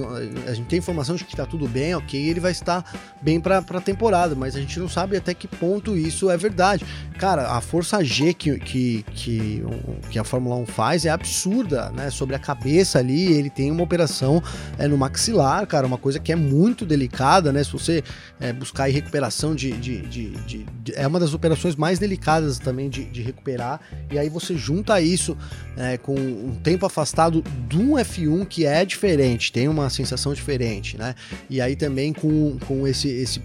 [0.47, 2.83] a gente tem informação de que tá tudo bem, ok, ele vai estar
[3.21, 6.85] bem para a temporada, mas a gente não sabe até que ponto isso é verdade.
[7.17, 9.63] Cara, a Força G que, que, que,
[10.09, 12.09] que, a Fórmula 1 faz é absurda, né?
[12.09, 14.41] Sobre a cabeça ali, ele tem uma operação
[14.77, 17.63] é, no maxilar, cara, uma coisa que é muito delicada, né?
[17.63, 18.03] Se você
[18.39, 22.89] é, buscar aí recuperação de, de, de, de, É uma das operações mais delicadas também
[22.89, 25.37] de, de recuperar, e aí você junta isso
[25.75, 30.97] é, com um tempo afastado de um F1 que é diferente, tem uma sensação diferente,
[30.97, 31.15] né?
[31.49, 33.41] E aí também com, com esse, esse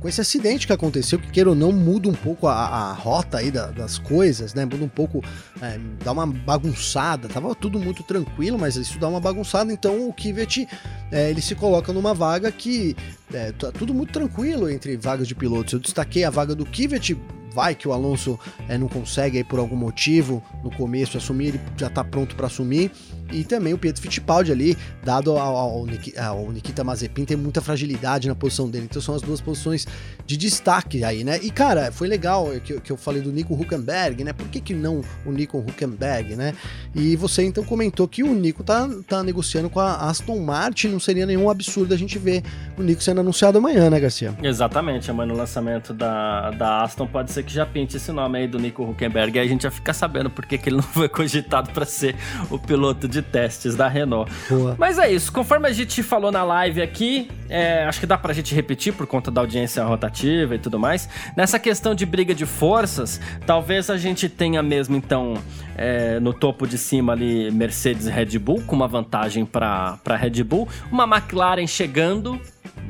[0.00, 3.38] com esse acidente que aconteceu, que queira ou não, muda um pouco a, a rota
[3.38, 4.64] aí da, das coisas, né?
[4.64, 5.22] Muda um pouco,
[5.60, 7.28] é, dá uma bagunçada.
[7.28, 9.72] Tava tudo muito tranquilo, mas isso dá uma bagunçada.
[9.72, 10.68] Então o Kivet
[11.10, 12.96] é, ele se coloca numa vaga que
[13.32, 15.72] é, tá tudo muito tranquilo entre vagas de pilotos.
[15.72, 17.16] Eu destaquei a vaga do Kivet
[17.52, 21.60] vai que o Alonso é, não consegue aí por algum motivo no começo assumir, ele
[21.76, 22.90] já está pronto para assumir.
[23.30, 25.86] E também o Pietro Fittipaldi ali, dado ao, ao,
[26.18, 28.86] ao, Nikita Mazepin, tem muita fragilidade na posição dele.
[28.88, 29.86] Então são as duas posições
[30.26, 31.38] de destaque aí, né?
[31.42, 34.32] E cara, foi legal que, que eu falei do Nico Huckenberg, né?
[34.32, 36.54] Por que, que não o Nico Huckenberg, né?
[36.94, 41.00] E você então comentou que o Nico tá, tá negociando com a Aston Martin, não
[41.00, 42.42] seria nenhum absurdo a gente ver
[42.76, 44.34] o Nico sendo anunciado amanhã, né, Garcia?
[44.42, 48.48] Exatamente, amanhã no lançamento da, da Aston pode ser que já pinte esse nome aí
[48.48, 51.08] do Nico Huckenberg, aí a gente já fica sabendo por que, que ele não foi
[51.08, 52.16] cogitado para ser
[52.50, 54.32] o piloto de testes da Renault.
[54.48, 54.74] Boa.
[54.78, 58.32] Mas é isso, conforme a gente falou na live aqui, é, acho que dá pra
[58.32, 61.08] gente repetir por conta da audiência rotativa e tudo mais.
[61.36, 65.34] Nessa questão de briga de forças, talvez a gente tenha mesmo, então,
[65.76, 70.42] é, no topo de cima ali, Mercedes e Red Bull, com uma vantagem para Red
[70.42, 72.40] Bull, uma McLaren chegando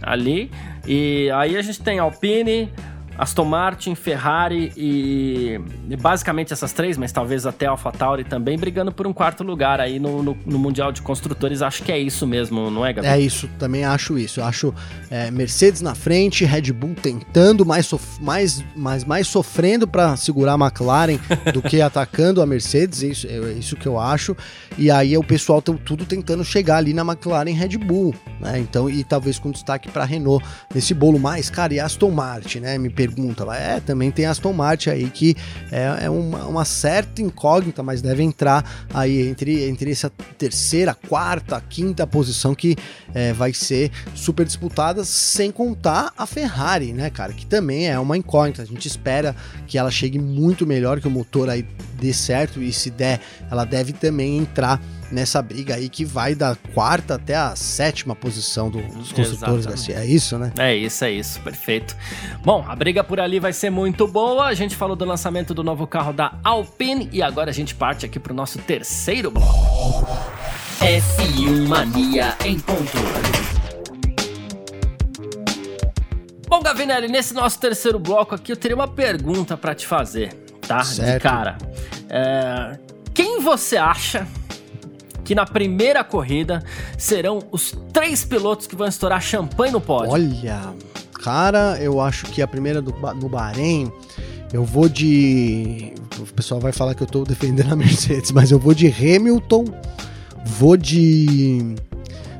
[0.01, 0.51] ali,
[0.87, 2.71] e aí a gente tem Alpine,
[3.17, 5.61] Aston Martin, Ferrari e,
[6.01, 10.23] basicamente essas três, mas talvez até AlphaTauri também, brigando por um quarto lugar aí no,
[10.23, 11.63] no, no, Mundial de Construtores.
[11.63, 13.15] Acho que é isso mesmo, não é, Gabriel?
[13.15, 14.41] É isso, também acho isso.
[14.41, 14.75] Eu acho
[15.11, 20.55] é, Mercedes na frente, Red Bull tentando, mais, sof mais, mais, mais sofrendo para segurar
[20.55, 21.19] a McLaren
[21.53, 24.37] do que atacando a Mercedes, é isso, é isso que eu acho.
[24.79, 28.59] E aí o pessoal tá tudo tentando chegar ali na McLaren Red Bull, né?
[28.59, 30.45] Então, e talvez com destaque para Renault
[30.75, 32.79] nesse bolo mais, cara, e Aston Martin, né?
[32.79, 33.59] Me pergunta lá.
[33.59, 35.37] É, também tem Aston Martin aí que
[35.71, 41.61] é, é uma, uma, certa incógnita, mas deve entrar aí entre, entre essa terceira, quarta,
[41.69, 42.77] quinta posição que
[43.13, 47.33] é, vai ser super disputada, sem contar a Ferrari, né, cara?
[47.33, 48.63] Que também é uma incógnita.
[48.63, 49.35] A gente espera
[49.67, 51.67] que ela chegue muito melhor, que o motor aí
[52.01, 54.81] dê certo e se der, ela deve também entrar
[55.13, 59.97] nessa briga aí que vai da quarta até a sétima posição do, dos construtores, Garcia.
[59.97, 60.53] É isso, né?
[60.59, 61.97] É isso, é isso, perfeito.
[62.43, 64.47] Bom, a briga por ali vai ser muito boa.
[64.47, 68.07] A gente falou do lançamento do novo carro da Alpine e agora a gente parte
[68.07, 70.07] aqui pro nosso terceiro bloco.
[70.81, 72.99] F1 Mania em ponto.
[76.49, 80.35] Bom, Gavinelli, nesse nosso terceiro bloco aqui eu teria uma pergunta para te fazer,
[80.67, 80.83] tá?
[80.83, 81.15] Certo.
[81.15, 81.57] De cara.
[82.11, 82.79] É,
[83.15, 84.27] quem você acha
[85.33, 86.63] que na primeira corrida
[86.99, 90.11] serão os três pilotos que vão estourar champanhe no pódio.
[90.11, 90.75] Olha,
[91.25, 93.91] cara, eu acho que a primeira do, no Bahrein.
[94.53, 95.95] Eu vou de.
[96.19, 99.65] O pessoal vai falar que eu tô defendendo a Mercedes, mas eu vou de Hamilton,
[100.45, 101.77] vou de.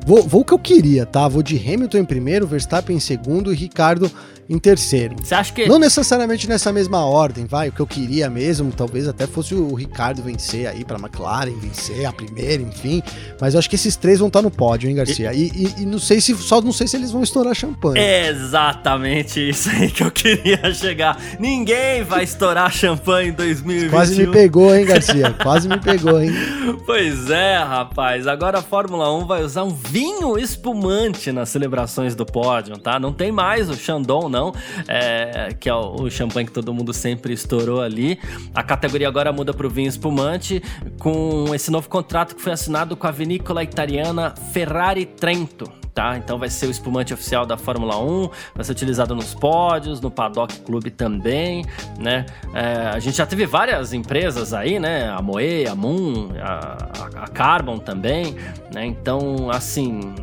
[0.07, 1.27] Vou, vou o que eu queria, tá?
[1.27, 4.11] Vou de Hamilton em primeiro, Verstappen em segundo e Ricardo
[4.53, 5.17] em terceiro.
[5.23, 5.67] Você acha que.
[5.67, 7.71] Não necessariamente nessa mesma ordem, vai.
[7.71, 12.05] O que eu queria mesmo, talvez até fosse o Ricardo vencer aí pra McLaren, vencer
[12.05, 13.03] a primeira, enfim.
[13.41, 15.33] Mas eu acho que esses três vão estar no pódio, hein, Garcia?
[15.33, 16.37] E, e, e não sei se.
[16.37, 17.99] Só não sei se eles vão estourar champanhe.
[17.99, 21.19] É exatamente isso aí que eu queria chegar.
[21.41, 23.91] Ninguém vai estourar champanhe em 2021.
[23.91, 25.35] Quase me pegou, hein, Garcia?
[25.43, 26.31] Quase me pegou, hein?
[26.85, 28.27] Pois é, rapaz.
[28.27, 32.99] Agora a Fórmula 1 vai usar um vinho espumante nas celebrações do pódio, tá?
[32.99, 34.53] Não tem mais o Chandon, não não,
[34.89, 38.19] é, que é o, o champanhe que todo mundo sempre estourou ali.
[38.55, 40.63] A categoria agora muda para o vinho espumante,
[40.99, 45.71] com esse novo contrato que foi assinado com a vinícola italiana Ferrari Trento.
[45.95, 46.17] Tá?
[46.17, 50.11] Então vai ser o espumante oficial da Fórmula 1, vai ser utilizado nos pódios, no
[50.11, 51.67] Paddock Club também,
[51.99, 52.25] né?
[52.55, 55.11] É, a gente já teve várias empresas aí, né?
[55.11, 58.35] A Moe, a Moon, a, a Carbon também,
[58.73, 58.87] né?
[58.87, 60.15] Então, assim,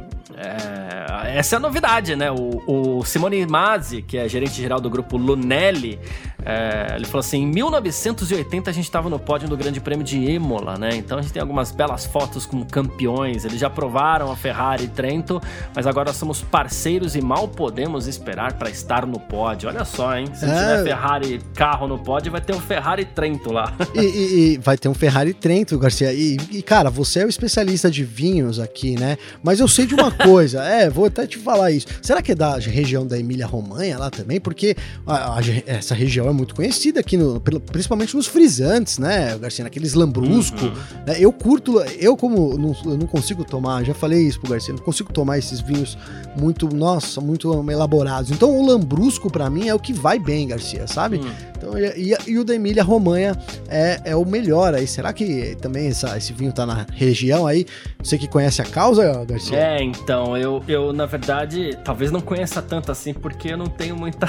[0.42, 2.32] é, essa é a novidade, né?
[2.32, 2.64] O,
[3.00, 6.00] o Simone Mazzi, que é gerente geral do grupo Lunelli,
[6.46, 10.18] é, ele falou assim: em 1980 a gente estava no pódio do Grande Prêmio de
[10.18, 10.92] Imola, né?
[10.96, 13.44] Então a gente tem algumas belas fotos com campeões.
[13.44, 15.42] Eles já provaram a Ferrari e Trento,
[15.76, 19.68] mas agora somos parceiros e mal podemos esperar para estar no pódio.
[19.68, 20.28] Olha só, hein?
[20.34, 20.48] Se é...
[20.48, 23.74] tiver Ferrari carro no pódio, vai ter um Ferrari Trento lá.
[23.94, 26.14] E, e, e vai ter um Ferrari Trento, Garcia.
[26.14, 29.18] E, e, cara, você é o especialista de vinhos aqui, né?
[29.44, 30.29] Mas eu sei de uma coisa.
[30.30, 30.54] depois.
[30.54, 31.88] É, vou até te falar isso.
[32.02, 34.40] Será que é da região da Emília-Romanha lá também?
[34.40, 34.76] Porque
[35.06, 39.64] a, a, essa região é muito conhecida aqui, no, principalmente nos frisantes, né, Garcia?
[39.64, 40.66] Naqueles lambrusco.
[40.66, 40.74] Uhum.
[41.06, 41.16] Né?
[41.20, 44.84] Eu curto, eu como não, eu não consigo tomar, já falei isso pro Garcia, não
[44.84, 45.98] consigo tomar esses vinhos
[46.38, 48.32] muito, nossa, muito elaborados.
[48.32, 51.18] Então o lambrusco para mim é o que vai bem, Garcia, sabe?
[51.18, 51.32] Uhum.
[51.60, 53.38] Então, e, e, o da Emília Romanha
[53.68, 54.88] é, é o melhor aí.
[54.88, 57.66] Será que também essa, esse vinho tá na região aí?
[58.02, 59.60] Você que conhece a causa, Garcia?
[59.60, 63.96] É, então, eu, eu na verdade, talvez não conheça tanto assim, porque eu não tenho
[63.96, 64.26] muita,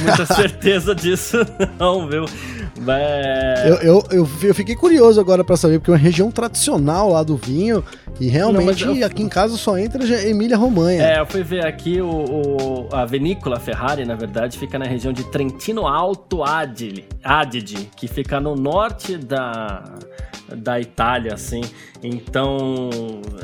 [0.00, 1.36] muita certeza disso,
[1.78, 2.24] não, viu?
[2.80, 3.66] Mas...
[3.66, 7.22] Eu, eu, eu, eu fiquei curioso agora para saber, porque é uma região tradicional lá
[7.22, 7.84] do vinho.
[8.20, 9.06] E realmente não, eu...
[9.06, 11.04] aqui em casa só entra Emília Romanha.
[11.04, 15.12] É, eu fui ver aqui o, o, a vinícola Ferrari, na verdade, fica na região
[15.12, 19.84] de Trentino Alto Adige, Adige que fica no norte da,
[20.56, 21.60] da Itália, assim.
[22.02, 22.90] Então,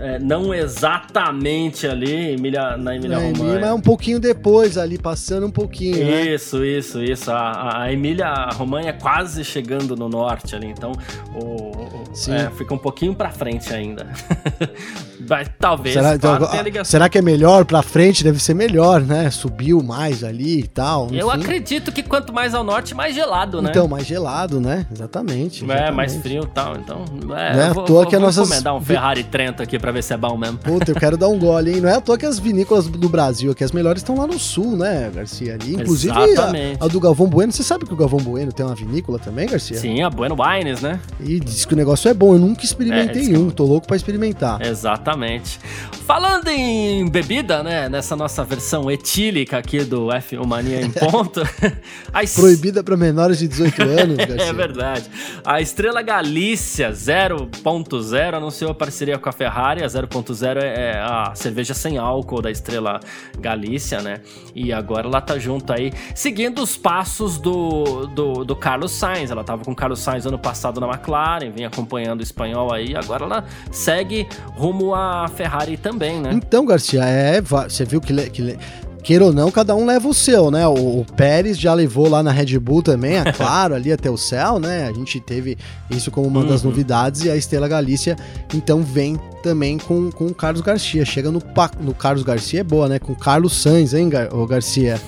[0.00, 3.60] é, não exatamente ali, Emília, na Emília é, Romagna.
[3.60, 6.33] Mas um pouquinho depois, ali, passando um pouquinho, Isso, né?
[6.36, 7.30] Isso, isso.
[7.30, 10.92] A, a Emília Romagna é quase chegando no norte ali, então
[11.34, 14.06] o, o é, fica um pouquinho pra frente ainda.
[15.26, 18.22] Mas, talvez, será, claro, então, será que é melhor pra frente?
[18.22, 19.30] Deve ser melhor, né?
[19.30, 21.08] Subiu mais ali e tal.
[21.12, 23.70] Eu acredito que quanto mais ao norte, mais gelado, né?
[23.70, 24.86] Então, mais gelado, né?
[24.92, 25.64] Exatamente.
[25.64, 25.88] exatamente.
[25.88, 26.76] É, mais frio e tal.
[26.76, 27.04] Então,
[27.36, 27.72] é, né?
[27.74, 28.46] vou, vou, que vou nossas...
[28.46, 30.58] encomendar um Ferrari Trento aqui pra ver se é bom mesmo.
[30.58, 31.80] Puta, eu quero dar um gole, hein?
[31.80, 34.38] Não é à toa que as vinícolas do Brasil aqui, as melhores estão lá no
[34.38, 35.54] sul, né, Garcia?
[35.54, 35.74] Ali.
[35.74, 37.52] Inclusive a, a, do Galvão Bueno.
[37.52, 39.76] Você sabe que o Galvão Bueno tem uma vinícola também, Garcia?
[39.76, 41.00] Sim, a Bueno Wines, né?
[41.20, 42.34] E diz que o negócio é bom.
[42.34, 44.64] Eu nunca experimentei é, um, tô louco pra experimentar.
[44.64, 45.58] Exatamente.
[46.06, 51.40] Falando em bebida, né, nessa nossa versão etílica aqui do F1 Mania em ponto.
[52.22, 52.34] es...
[52.34, 54.50] Proibida para menores de 18 anos, é Garcia.
[54.50, 55.04] é verdade.
[55.44, 59.82] A Estrela Galícia 0.0 anunciou a parceria com a Ferrari.
[59.82, 63.00] A 0.0 é a cerveja sem álcool da Estrela
[63.38, 64.20] Galícia, né?
[64.54, 69.30] E agora ela tá junto aí, seguindo os passos do, do, do Carlos Sainz.
[69.30, 72.94] Ela tava com o Carlos Sainz ano passado na McLaren, vinha acompanhando o espanhol aí.
[72.96, 76.30] Agora ela segue rumo à Ferrari também, né?
[76.32, 78.58] Então, Garcia, é, você viu que, que
[79.04, 80.66] queira ou não, cada um leva o seu, né?
[80.66, 84.16] O, o, Pérez já levou lá na Red Bull também, é claro, ali até o
[84.16, 84.88] céu, né?
[84.88, 85.58] A gente teve
[85.90, 86.48] isso como uma uhum.
[86.48, 88.16] das novidades e a Estela Galícia
[88.54, 91.04] então vem também com, com o Carlos Garcia.
[91.04, 91.42] Chega no,
[91.80, 92.98] no Carlos Garcia é boa, né?
[92.98, 94.98] Com o Carlos Sainz, hein, Gar o Garcia?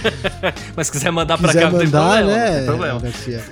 [0.74, 3.00] Mas se quiser mandar pra quiser cá, mandar, não tem problema, né, não tem problema.
[3.00, 3.44] Garcia.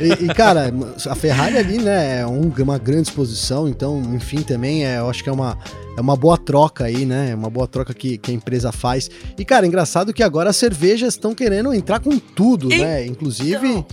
[0.00, 0.72] E, e, cara,
[1.08, 5.22] a Ferrari ali, né, é um, uma grande exposição, então, enfim, também é, eu acho
[5.24, 5.58] que é uma
[5.96, 7.30] é uma boa troca aí, né?
[7.30, 9.10] É uma boa troca que, que a empresa faz.
[9.38, 12.78] E, cara, engraçado que agora as cervejas estão querendo entrar com tudo, e...
[12.78, 13.06] né?
[13.06, 13.84] Inclusive.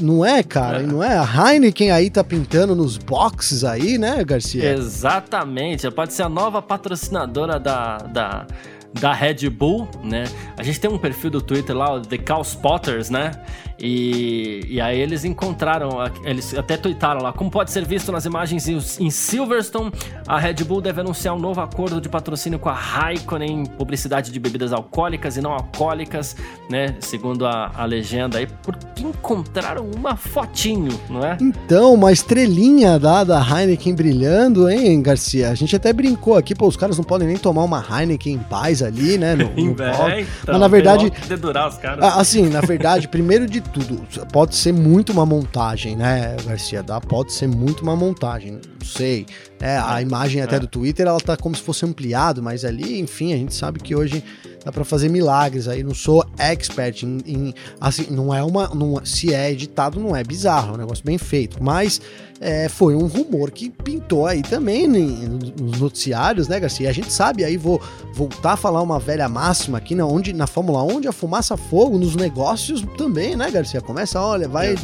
[0.00, 0.82] Não é, cara?
[0.82, 0.82] É.
[0.82, 1.16] Não é?
[1.16, 4.74] A Heineken aí tá pintando nos boxes aí, né, Garcia?
[4.74, 5.90] Exatamente.
[5.90, 8.46] Pode ser a nova patrocinadora da, da,
[8.92, 10.24] da Red Bull, né?
[10.58, 13.30] A gente tem um perfil do Twitter lá, o The Cow Spotters, né?
[13.78, 15.90] E, e aí eles encontraram,
[16.24, 19.92] eles até tuitaram lá, como pode ser visto nas imagens em Silverstone,
[20.26, 24.40] a Red Bull deve anunciar um novo acordo de patrocínio com a Raikkonen, publicidade de
[24.40, 26.36] bebidas alcoólicas e não alcoólicas,
[26.70, 26.96] né?
[27.00, 31.36] Segundo a, a legenda aí, porque encontraram uma fotinho, não é?
[31.40, 35.50] Então, uma estrelinha da, da Heineken brilhando, hein, Garcia?
[35.50, 38.38] A gente até brincou aqui, pô, os caras não podem nem tomar uma Heineken em
[38.38, 39.34] paz ali, né?
[39.34, 41.12] No, no é, então, Mas na verdade.
[41.28, 42.04] Dedurar os caras.
[42.16, 46.82] Assim, na verdade, primeiro de tudo, pode ser muito uma montagem, né, Garcia?
[46.82, 49.26] Dá, pode ser muito uma montagem, não sei.
[49.60, 50.60] É, a imagem até é.
[50.60, 53.94] do Twitter, ela tá como se fosse ampliado, mas ali, enfim, a gente sabe que
[53.94, 54.22] hoje
[54.64, 55.82] dá para fazer milagres aí.
[55.82, 60.22] Não sou expert em, em, assim, não é uma, não, se é editado não é
[60.22, 62.00] bizarro, é um negócio bem feito, mas
[62.40, 66.88] é, foi um rumor que pintou aí também nos noticiários, né, Garcia?
[66.88, 67.80] A gente sabe, aí vou
[68.12, 71.12] voltar a falar uma velha máxima aqui, na, né, onde, na Fórmula 1, onde a
[71.12, 73.80] fumaça fogo, nos negócios também, né, Garcia?
[73.80, 74.74] Começa, olha, vai,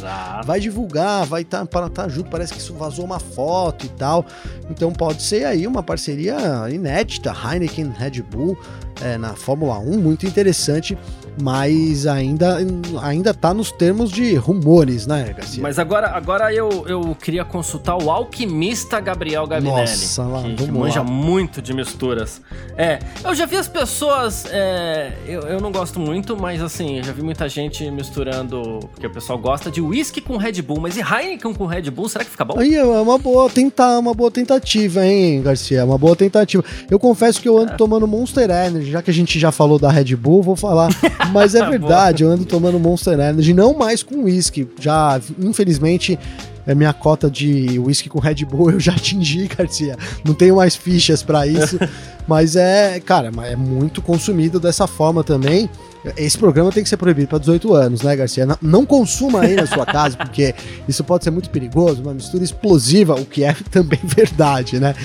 [0.45, 4.25] vai divulgar, vai estar tá, tá junto, parece que isso vazou uma foto e tal.
[4.69, 6.35] Então pode ser aí uma parceria
[6.69, 8.57] inédita, Heineken, Red Bull,
[9.01, 10.97] é, na Fórmula 1, muito interessante
[11.41, 12.59] mas ainda
[13.01, 15.61] ainda tá nos termos de rumores, né, Garcia?
[15.61, 20.71] Mas agora, agora eu, eu queria consultar o alquimista Gabriel Gavinelli, Nossa, lá, que, que
[20.71, 21.05] manja lá.
[21.05, 22.41] muito de misturas.
[22.77, 27.03] É, eu já vi as pessoas, é, eu, eu não gosto muito, mas assim, eu
[27.03, 30.97] já vi muita gente misturando, porque o pessoal gosta de whisky com Red Bull, mas
[30.97, 32.59] e Heineken com Red Bull, será que fica bom?
[32.59, 36.63] Aí é uma boa tentar, uma boa tentativa, hein, Garcia, é uma boa tentativa.
[36.89, 37.75] Eu confesso que eu ando é.
[37.75, 40.89] tomando Monster Energy, já que a gente já falou da Red Bull, vou falar
[41.31, 44.67] Mas é verdade, eu ando tomando Monster Energy, não mais com whisky.
[44.79, 46.17] Já, infelizmente,
[46.65, 49.97] é minha cota de whisky com Red Bull eu já atingi, Garcia.
[50.23, 51.77] Não tenho mais fichas para isso.
[52.27, 55.69] mas é, cara, é muito consumido dessa forma também.
[56.17, 58.45] Esse programa tem que ser proibido para 18 anos, né, Garcia?
[58.61, 60.53] Não, consuma aí na sua casa, porque
[60.85, 64.95] isso pode ser muito perigoso, uma mistura explosiva, o que é também verdade, né?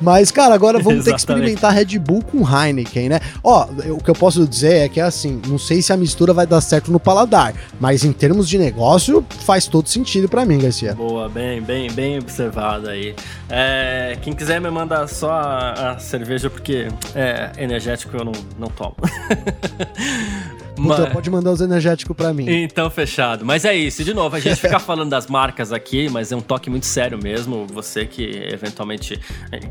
[0.00, 3.20] Mas, cara, agora vamos ter que experimentar Red Bull com Heineken, né?
[3.42, 6.46] Ó, o que eu posso dizer é que, assim, não sei se a mistura vai
[6.46, 10.94] dar certo no paladar, mas em termos de negócio, faz todo sentido para mim, Garcia.
[10.94, 13.14] Boa, bem, bem, bem observado aí.
[13.48, 18.68] É, quem quiser me mandar só a, a cerveja, porque é energético eu não, não
[18.68, 18.96] tomo.
[20.76, 21.12] Puta, mas...
[21.12, 22.46] pode mandar os energéticos para mim.
[22.48, 23.44] Então, fechado.
[23.44, 24.04] Mas é isso.
[24.04, 27.18] De novo, a gente fica falando das marcas aqui, mas é um toque muito sério
[27.20, 27.66] mesmo.
[27.72, 28.22] Você que
[28.52, 29.18] eventualmente,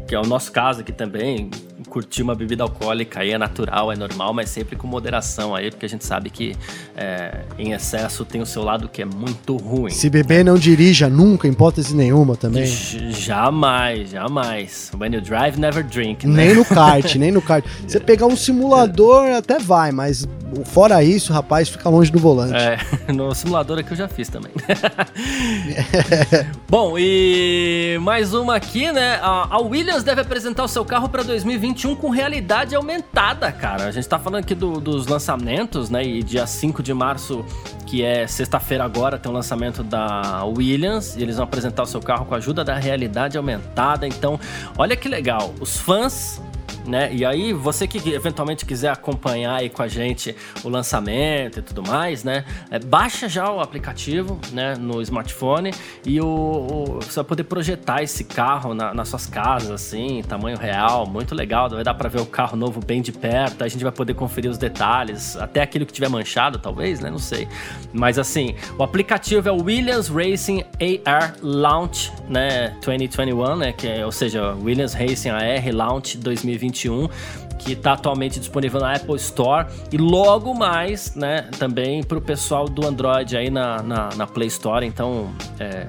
[0.07, 1.49] que é o nosso caso aqui também,
[1.89, 5.85] curtir uma bebida alcoólica aí é natural, é normal, mas sempre com moderação aí, porque
[5.85, 6.55] a gente sabe que
[6.95, 9.91] é, em excesso tem o seu lado que é muito ruim.
[9.91, 12.65] Se beber, não dirija nunca, em hipótese nenhuma também.
[12.65, 14.91] J jamais, jamais.
[14.99, 16.27] When you drive, never drink.
[16.27, 16.45] Né?
[16.45, 17.65] Nem no kart, nem no kart.
[17.87, 20.27] Você pegar um simulador até vai, mas
[20.65, 22.55] fora isso, rapaz, fica longe do volante.
[22.55, 22.77] É,
[23.11, 24.51] no simulador aqui eu já fiz também.
[26.69, 29.19] Bom, e mais uma aqui, né?
[29.21, 33.85] A Williams deve apresentar o seu carro para 2021 com realidade aumentada, cara.
[33.85, 36.03] A gente tá falando aqui do, dos lançamentos, né?
[36.03, 37.45] E dia 5 de março,
[37.85, 41.15] que é sexta-feira agora, tem o lançamento da Williams.
[41.15, 44.07] E eles vão apresentar o seu carro com a ajuda da realidade aumentada.
[44.07, 44.39] Então,
[44.77, 45.53] olha que legal.
[45.59, 46.41] Os fãs
[46.87, 47.13] né?
[47.13, 51.83] E aí, você que eventualmente quiser acompanhar aí com a gente o lançamento e tudo
[51.83, 52.45] mais, né?
[52.69, 54.75] É, baixa já o aplicativo, né?
[54.75, 55.71] No smartphone
[56.05, 60.57] e o, o você vai poder projetar esse carro na, nas suas casas, assim, tamanho
[60.57, 61.69] real, muito legal.
[61.69, 63.63] Vai dar para ver o carro novo bem de perto.
[63.63, 67.09] A gente vai poder conferir os detalhes, até aquilo que tiver manchado, talvez, né?
[67.09, 67.47] Não sei.
[67.91, 70.63] Mas assim, o aplicativo é o Williams Racing
[71.05, 72.75] AR Launch, né?
[72.85, 73.73] 2021, né?
[73.73, 77.09] Que é, ou seja, Williams Racing AR Launch 2021 2021,
[77.57, 82.67] que está atualmente disponível na Apple Store e logo mais, né, também para o pessoal
[82.67, 84.85] do Android aí na, na, na Play Store.
[84.85, 85.87] Então, é,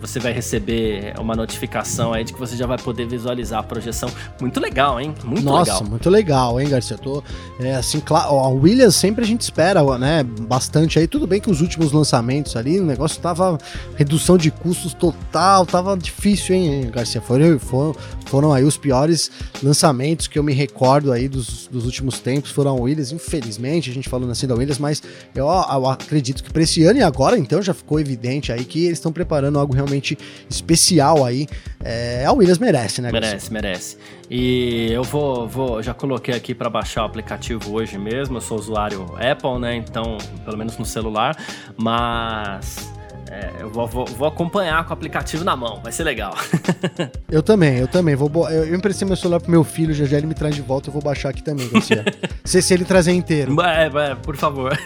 [0.00, 4.08] você vai receber uma notificação aí de que você já vai poder visualizar a projeção.
[4.40, 5.14] Muito legal, hein?
[5.24, 5.80] Muito Nossa, legal.
[5.80, 6.98] Nossa, muito legal, hein, Garcia?
[6.98, 7.22] Tô,
[7.60, 11.06] é, assim, claro, a Williams sempre a gente espera, né, bastante aí.
[11.06, 13.58] Tudo bem que os últimos lançamentos ali, o negócio tava
[13.96, 17.20] redução de custos total, tava difícil, hein, Garcia?
[17.20, 19.30] Foram, foram, foram aí os piores
[19.62, 23.94] lançamentos que eu me recordo aí dos, dos últimos tempos, foram a Williams, infelizmente, a
[23.94, 25.02] gente falando assim da Williams, mas
[25.34, 28.84] eu, eu acredito que para esse ano e agora, então, já ficou evidente aí que
[28.84, 30.18] eles estão preparando algo realmente realmente
[30.50, 31.46] especial aí.
[31.82, 33.12] É, a Williams merece, né?
[33.12, 33.96] Merece, merece.
[34.28, 38.36] E eu vou, vou já coloquei aqui para baixar o aplicativo hoje mesmo.
[38.36, 39.76] Eu sou usuário Apple, né?
[39.76, 41.36] Então, pelo menos no celular,
[41.76, 42.92] mas
[43.36, 46.34] é, eu vou, vou, vou, acompanhar com o aplicativo na mão, vai ser legal.
[47.30, 48.14] eu também, eu também.
[48.14, 50.62] Vou, eu, eu emprestei meu celular pro meu filho, já já ele me traz de
[50.62, 52.02] volta, eu vou baixar aqui também, Garcia.
[52.44, 53.54] se, se ele trazer inteiro.
[53.60, 54.78] É, é por favor.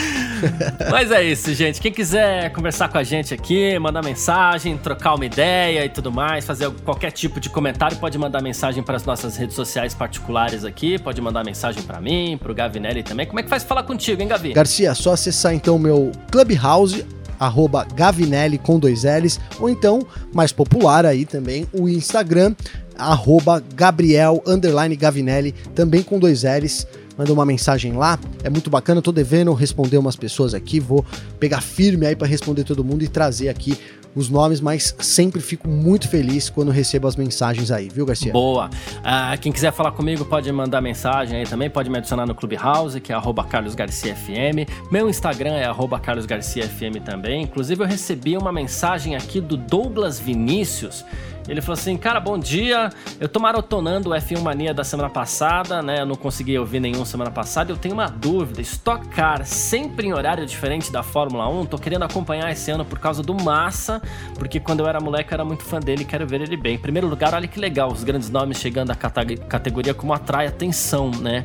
[0.90, 1.78] Mas é isso, gente.
[1.78, 6.46] Quem quiser conversar com a gente aqui, mandar mensagem, trocar uma ideia e tudo mais,
[6.46, 10.98] fazer qualquer tipo de comentário, pode mandar mensagem para as nossas redes sociais particulares aqui,
[10.98, 13.26] pode mandar mensagem para mim, pro Gavinelli também.
[13.26, 14.54] Como é que faz falar contigo, hein, Gavi?
[14.54, 17.04] Garcia, só acessar então o meu Clubhouse
[17.38, 22.54] arroba Gavinelli com dois L's, ou então, mais popular aí também, o Instagram,
[22.96, 29.00] arroba Gabriel, underline Gavinelli, também com dois L's, manda uma mensagem lá, é muito bacana,
[29.00, 31.04] tô devendo responder umas pessoas aqui, vou
[31.38, 33.78] pegar firme aí para responder todo mundo e trazer aqui
[34.14, 38.32] os nomes, mas sempre fico muito feliz quando recebo as mensagens aí, viu, Garcia?
[38.32, 38.70] Boa.
[38.98, 43.00] Uh, quem quiser falar comigo pode mandar mensagem aí também, pode me adicionar no Clubhouse,
[43.00, 43.16] que é
[43.50, 44.66] carlosgarciafm.
[44.90, 45.66] Meu Instagram é
[46.00, 47.42] carlosgarciafm também.
[47.42, 51.04] Inclusive, eu recebi uma mensagem aqui do Douglas Vinícius,
[51.48, 52.90] ele falou assim: Cara, bom dia.
[53.20, 56.00] Eu tô maratonando o F1 Mania da semana passada, né?
[56.00, 57.70] Eu não consegui ouvir nenhum semana passada.
[57.72, 61.66] Eu tenho uma dúvida: Stock Car sempre em horário diferente da Fórmula 1?
[61.66, 64.00] Tô querendo acompanhar esse ano por causa do Massa,
[64.34, 66.74] porque quando eu era moleque eu era muito fã dele e quero ver ele bem.
[66.74, 71.10] Em primeiro lugar, olha que legal, os grandes nomes chegando à categoria como atrai atenção,
[71.10, 71.42] né?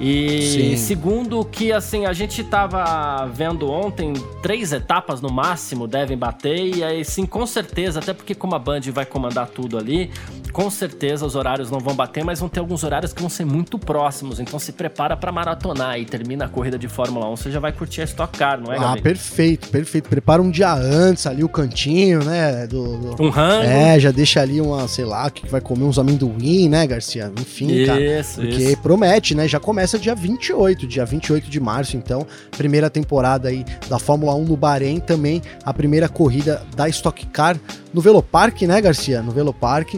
[0.00, 0.76] E Sim.
[0.78, 6.82] segundo que assim, a gente tava vendo ontem, três etapas no máximo devem bater, e
[6.82, 10.10] aí sim, com certeza, até porque como a Band vai comandar tudo ali,
[10.54, 13.44] com certeza os horários não vão bater, mas vão ter alguns horários que vão ser
[13.44, 17.50] muito próximos, então se prepara para maratonar e termina a corrida de Fórmula 1, você
[17.50, 20.08] já vai curtir a Stock Car, não é, Ah, perfeito, perfeito.
[20.08, 23.22] Prepara um dia antes ali o cantinho, né, do, do...
[23.22, 23.64] Um rango.
[23.64, 27.30] É, já deixa ali uma, sei lá, que vai comer uns amendoim, né, Garcia?
[27.38, 28.00] Enfim, isso, cara.
[28.34, 28.78] Porque isso.
[28.78, 32.26] promete, né, já começa começa dia 28, dia 28 de março, então,
[32.56, 37.58] primeira temporada aí da Fórmula 1 no Bahrein, também a primeira corrida da Stock Car
[37.92, 39.22] no Velopark, né, Garcia?
[39.22, 39.94] No Velopark.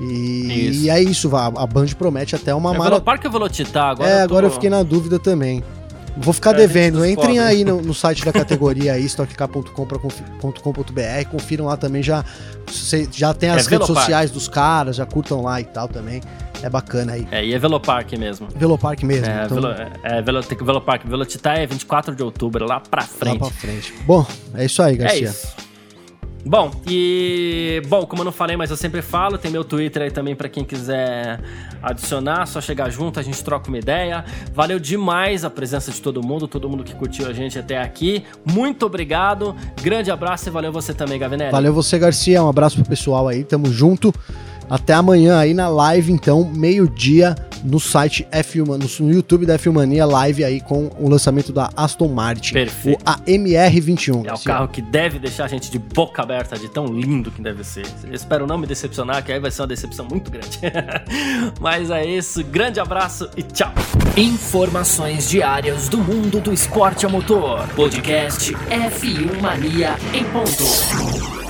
[0.00, 2.90] E, e é isso, a, a Band promete até uma é maratona.
[2.90, 3.90] Velopark ou Velocitar?
[3.90, 4.24] Agora é, eu tô...
[4.24, 5.62] agora eu fiquei na dúvida também.
[6.16, 7.04] Vou ficar é, devendo.
[7.06, 9.70] Entrem aí no, no, site da categoria aí, stockcar.com.br,
[11.30, 12.24] confiram lá também, já,
[13.12, 16.20] já tem as é redes sociais dos caras, já curtam lá e tal também.
[16.62, 17.26] É bacana aí.
[17.30, 18.48] É, e é Velopark mesmo.
[18.54, 19.26] Velopark mesmo.
[19.26, 19.60] É, então...
[19.60, 21.06] Velo, é, Velo, tem que Velopark.
[21.06, 23.40] Velocitar é 24 de outubro, lá pra frente.
[23.40, 23.94] Lá pra frente.
[24.06, 25.28] Bom, é isso aí, Garcia.
[25.28, 25.70] É isso.
[26.44, 27.82] Bom, e.
[27.86, 30.48] Bom, como eu não falei, mas eu sempre falo, tem meu Twitter aí também para
[30.48, 31.38] quem quiser
[31.82, 34.24] adicionar, só chegar junto, a gente troca uma ideia.
[34.54, 38.24] Valeu demais a presença de todo mundo, todo mundo que curtiu a gente até aqui.
[38.44, 41.52] Muito obrigado, grande abraço e valeu você também, Gavinelli.
[41.52, 44.12] Valeu você, Garcia, um abraço pro pessoal aí, tamo junto.
[44.70, 50.44] Até amanhã aí na live, então, meio-dia, no site F1, no YouTube da F1 live
[50.44, 52.52] aí com o lançamento da Aston Martin.
[52.52, 53.02] Perfeito.
[53.02, 54.26] O AMR21.
[54.26, 57.42] É o carro que deve deixar a gente de boca aberta de tão lindo que
[57.42, 57.84] deve ser.
[58.04, 60.60] Eu espero não me decepcionar, que aí vai ser uma decepção muito grande.
[61.60, 63.72] Mas é isso, grande abraço e tchau.
[64.16, 67.66] Informações diárias do mundo do esporte a motor.
[67.74, 71.49] Podcast F1 Mania em ponto.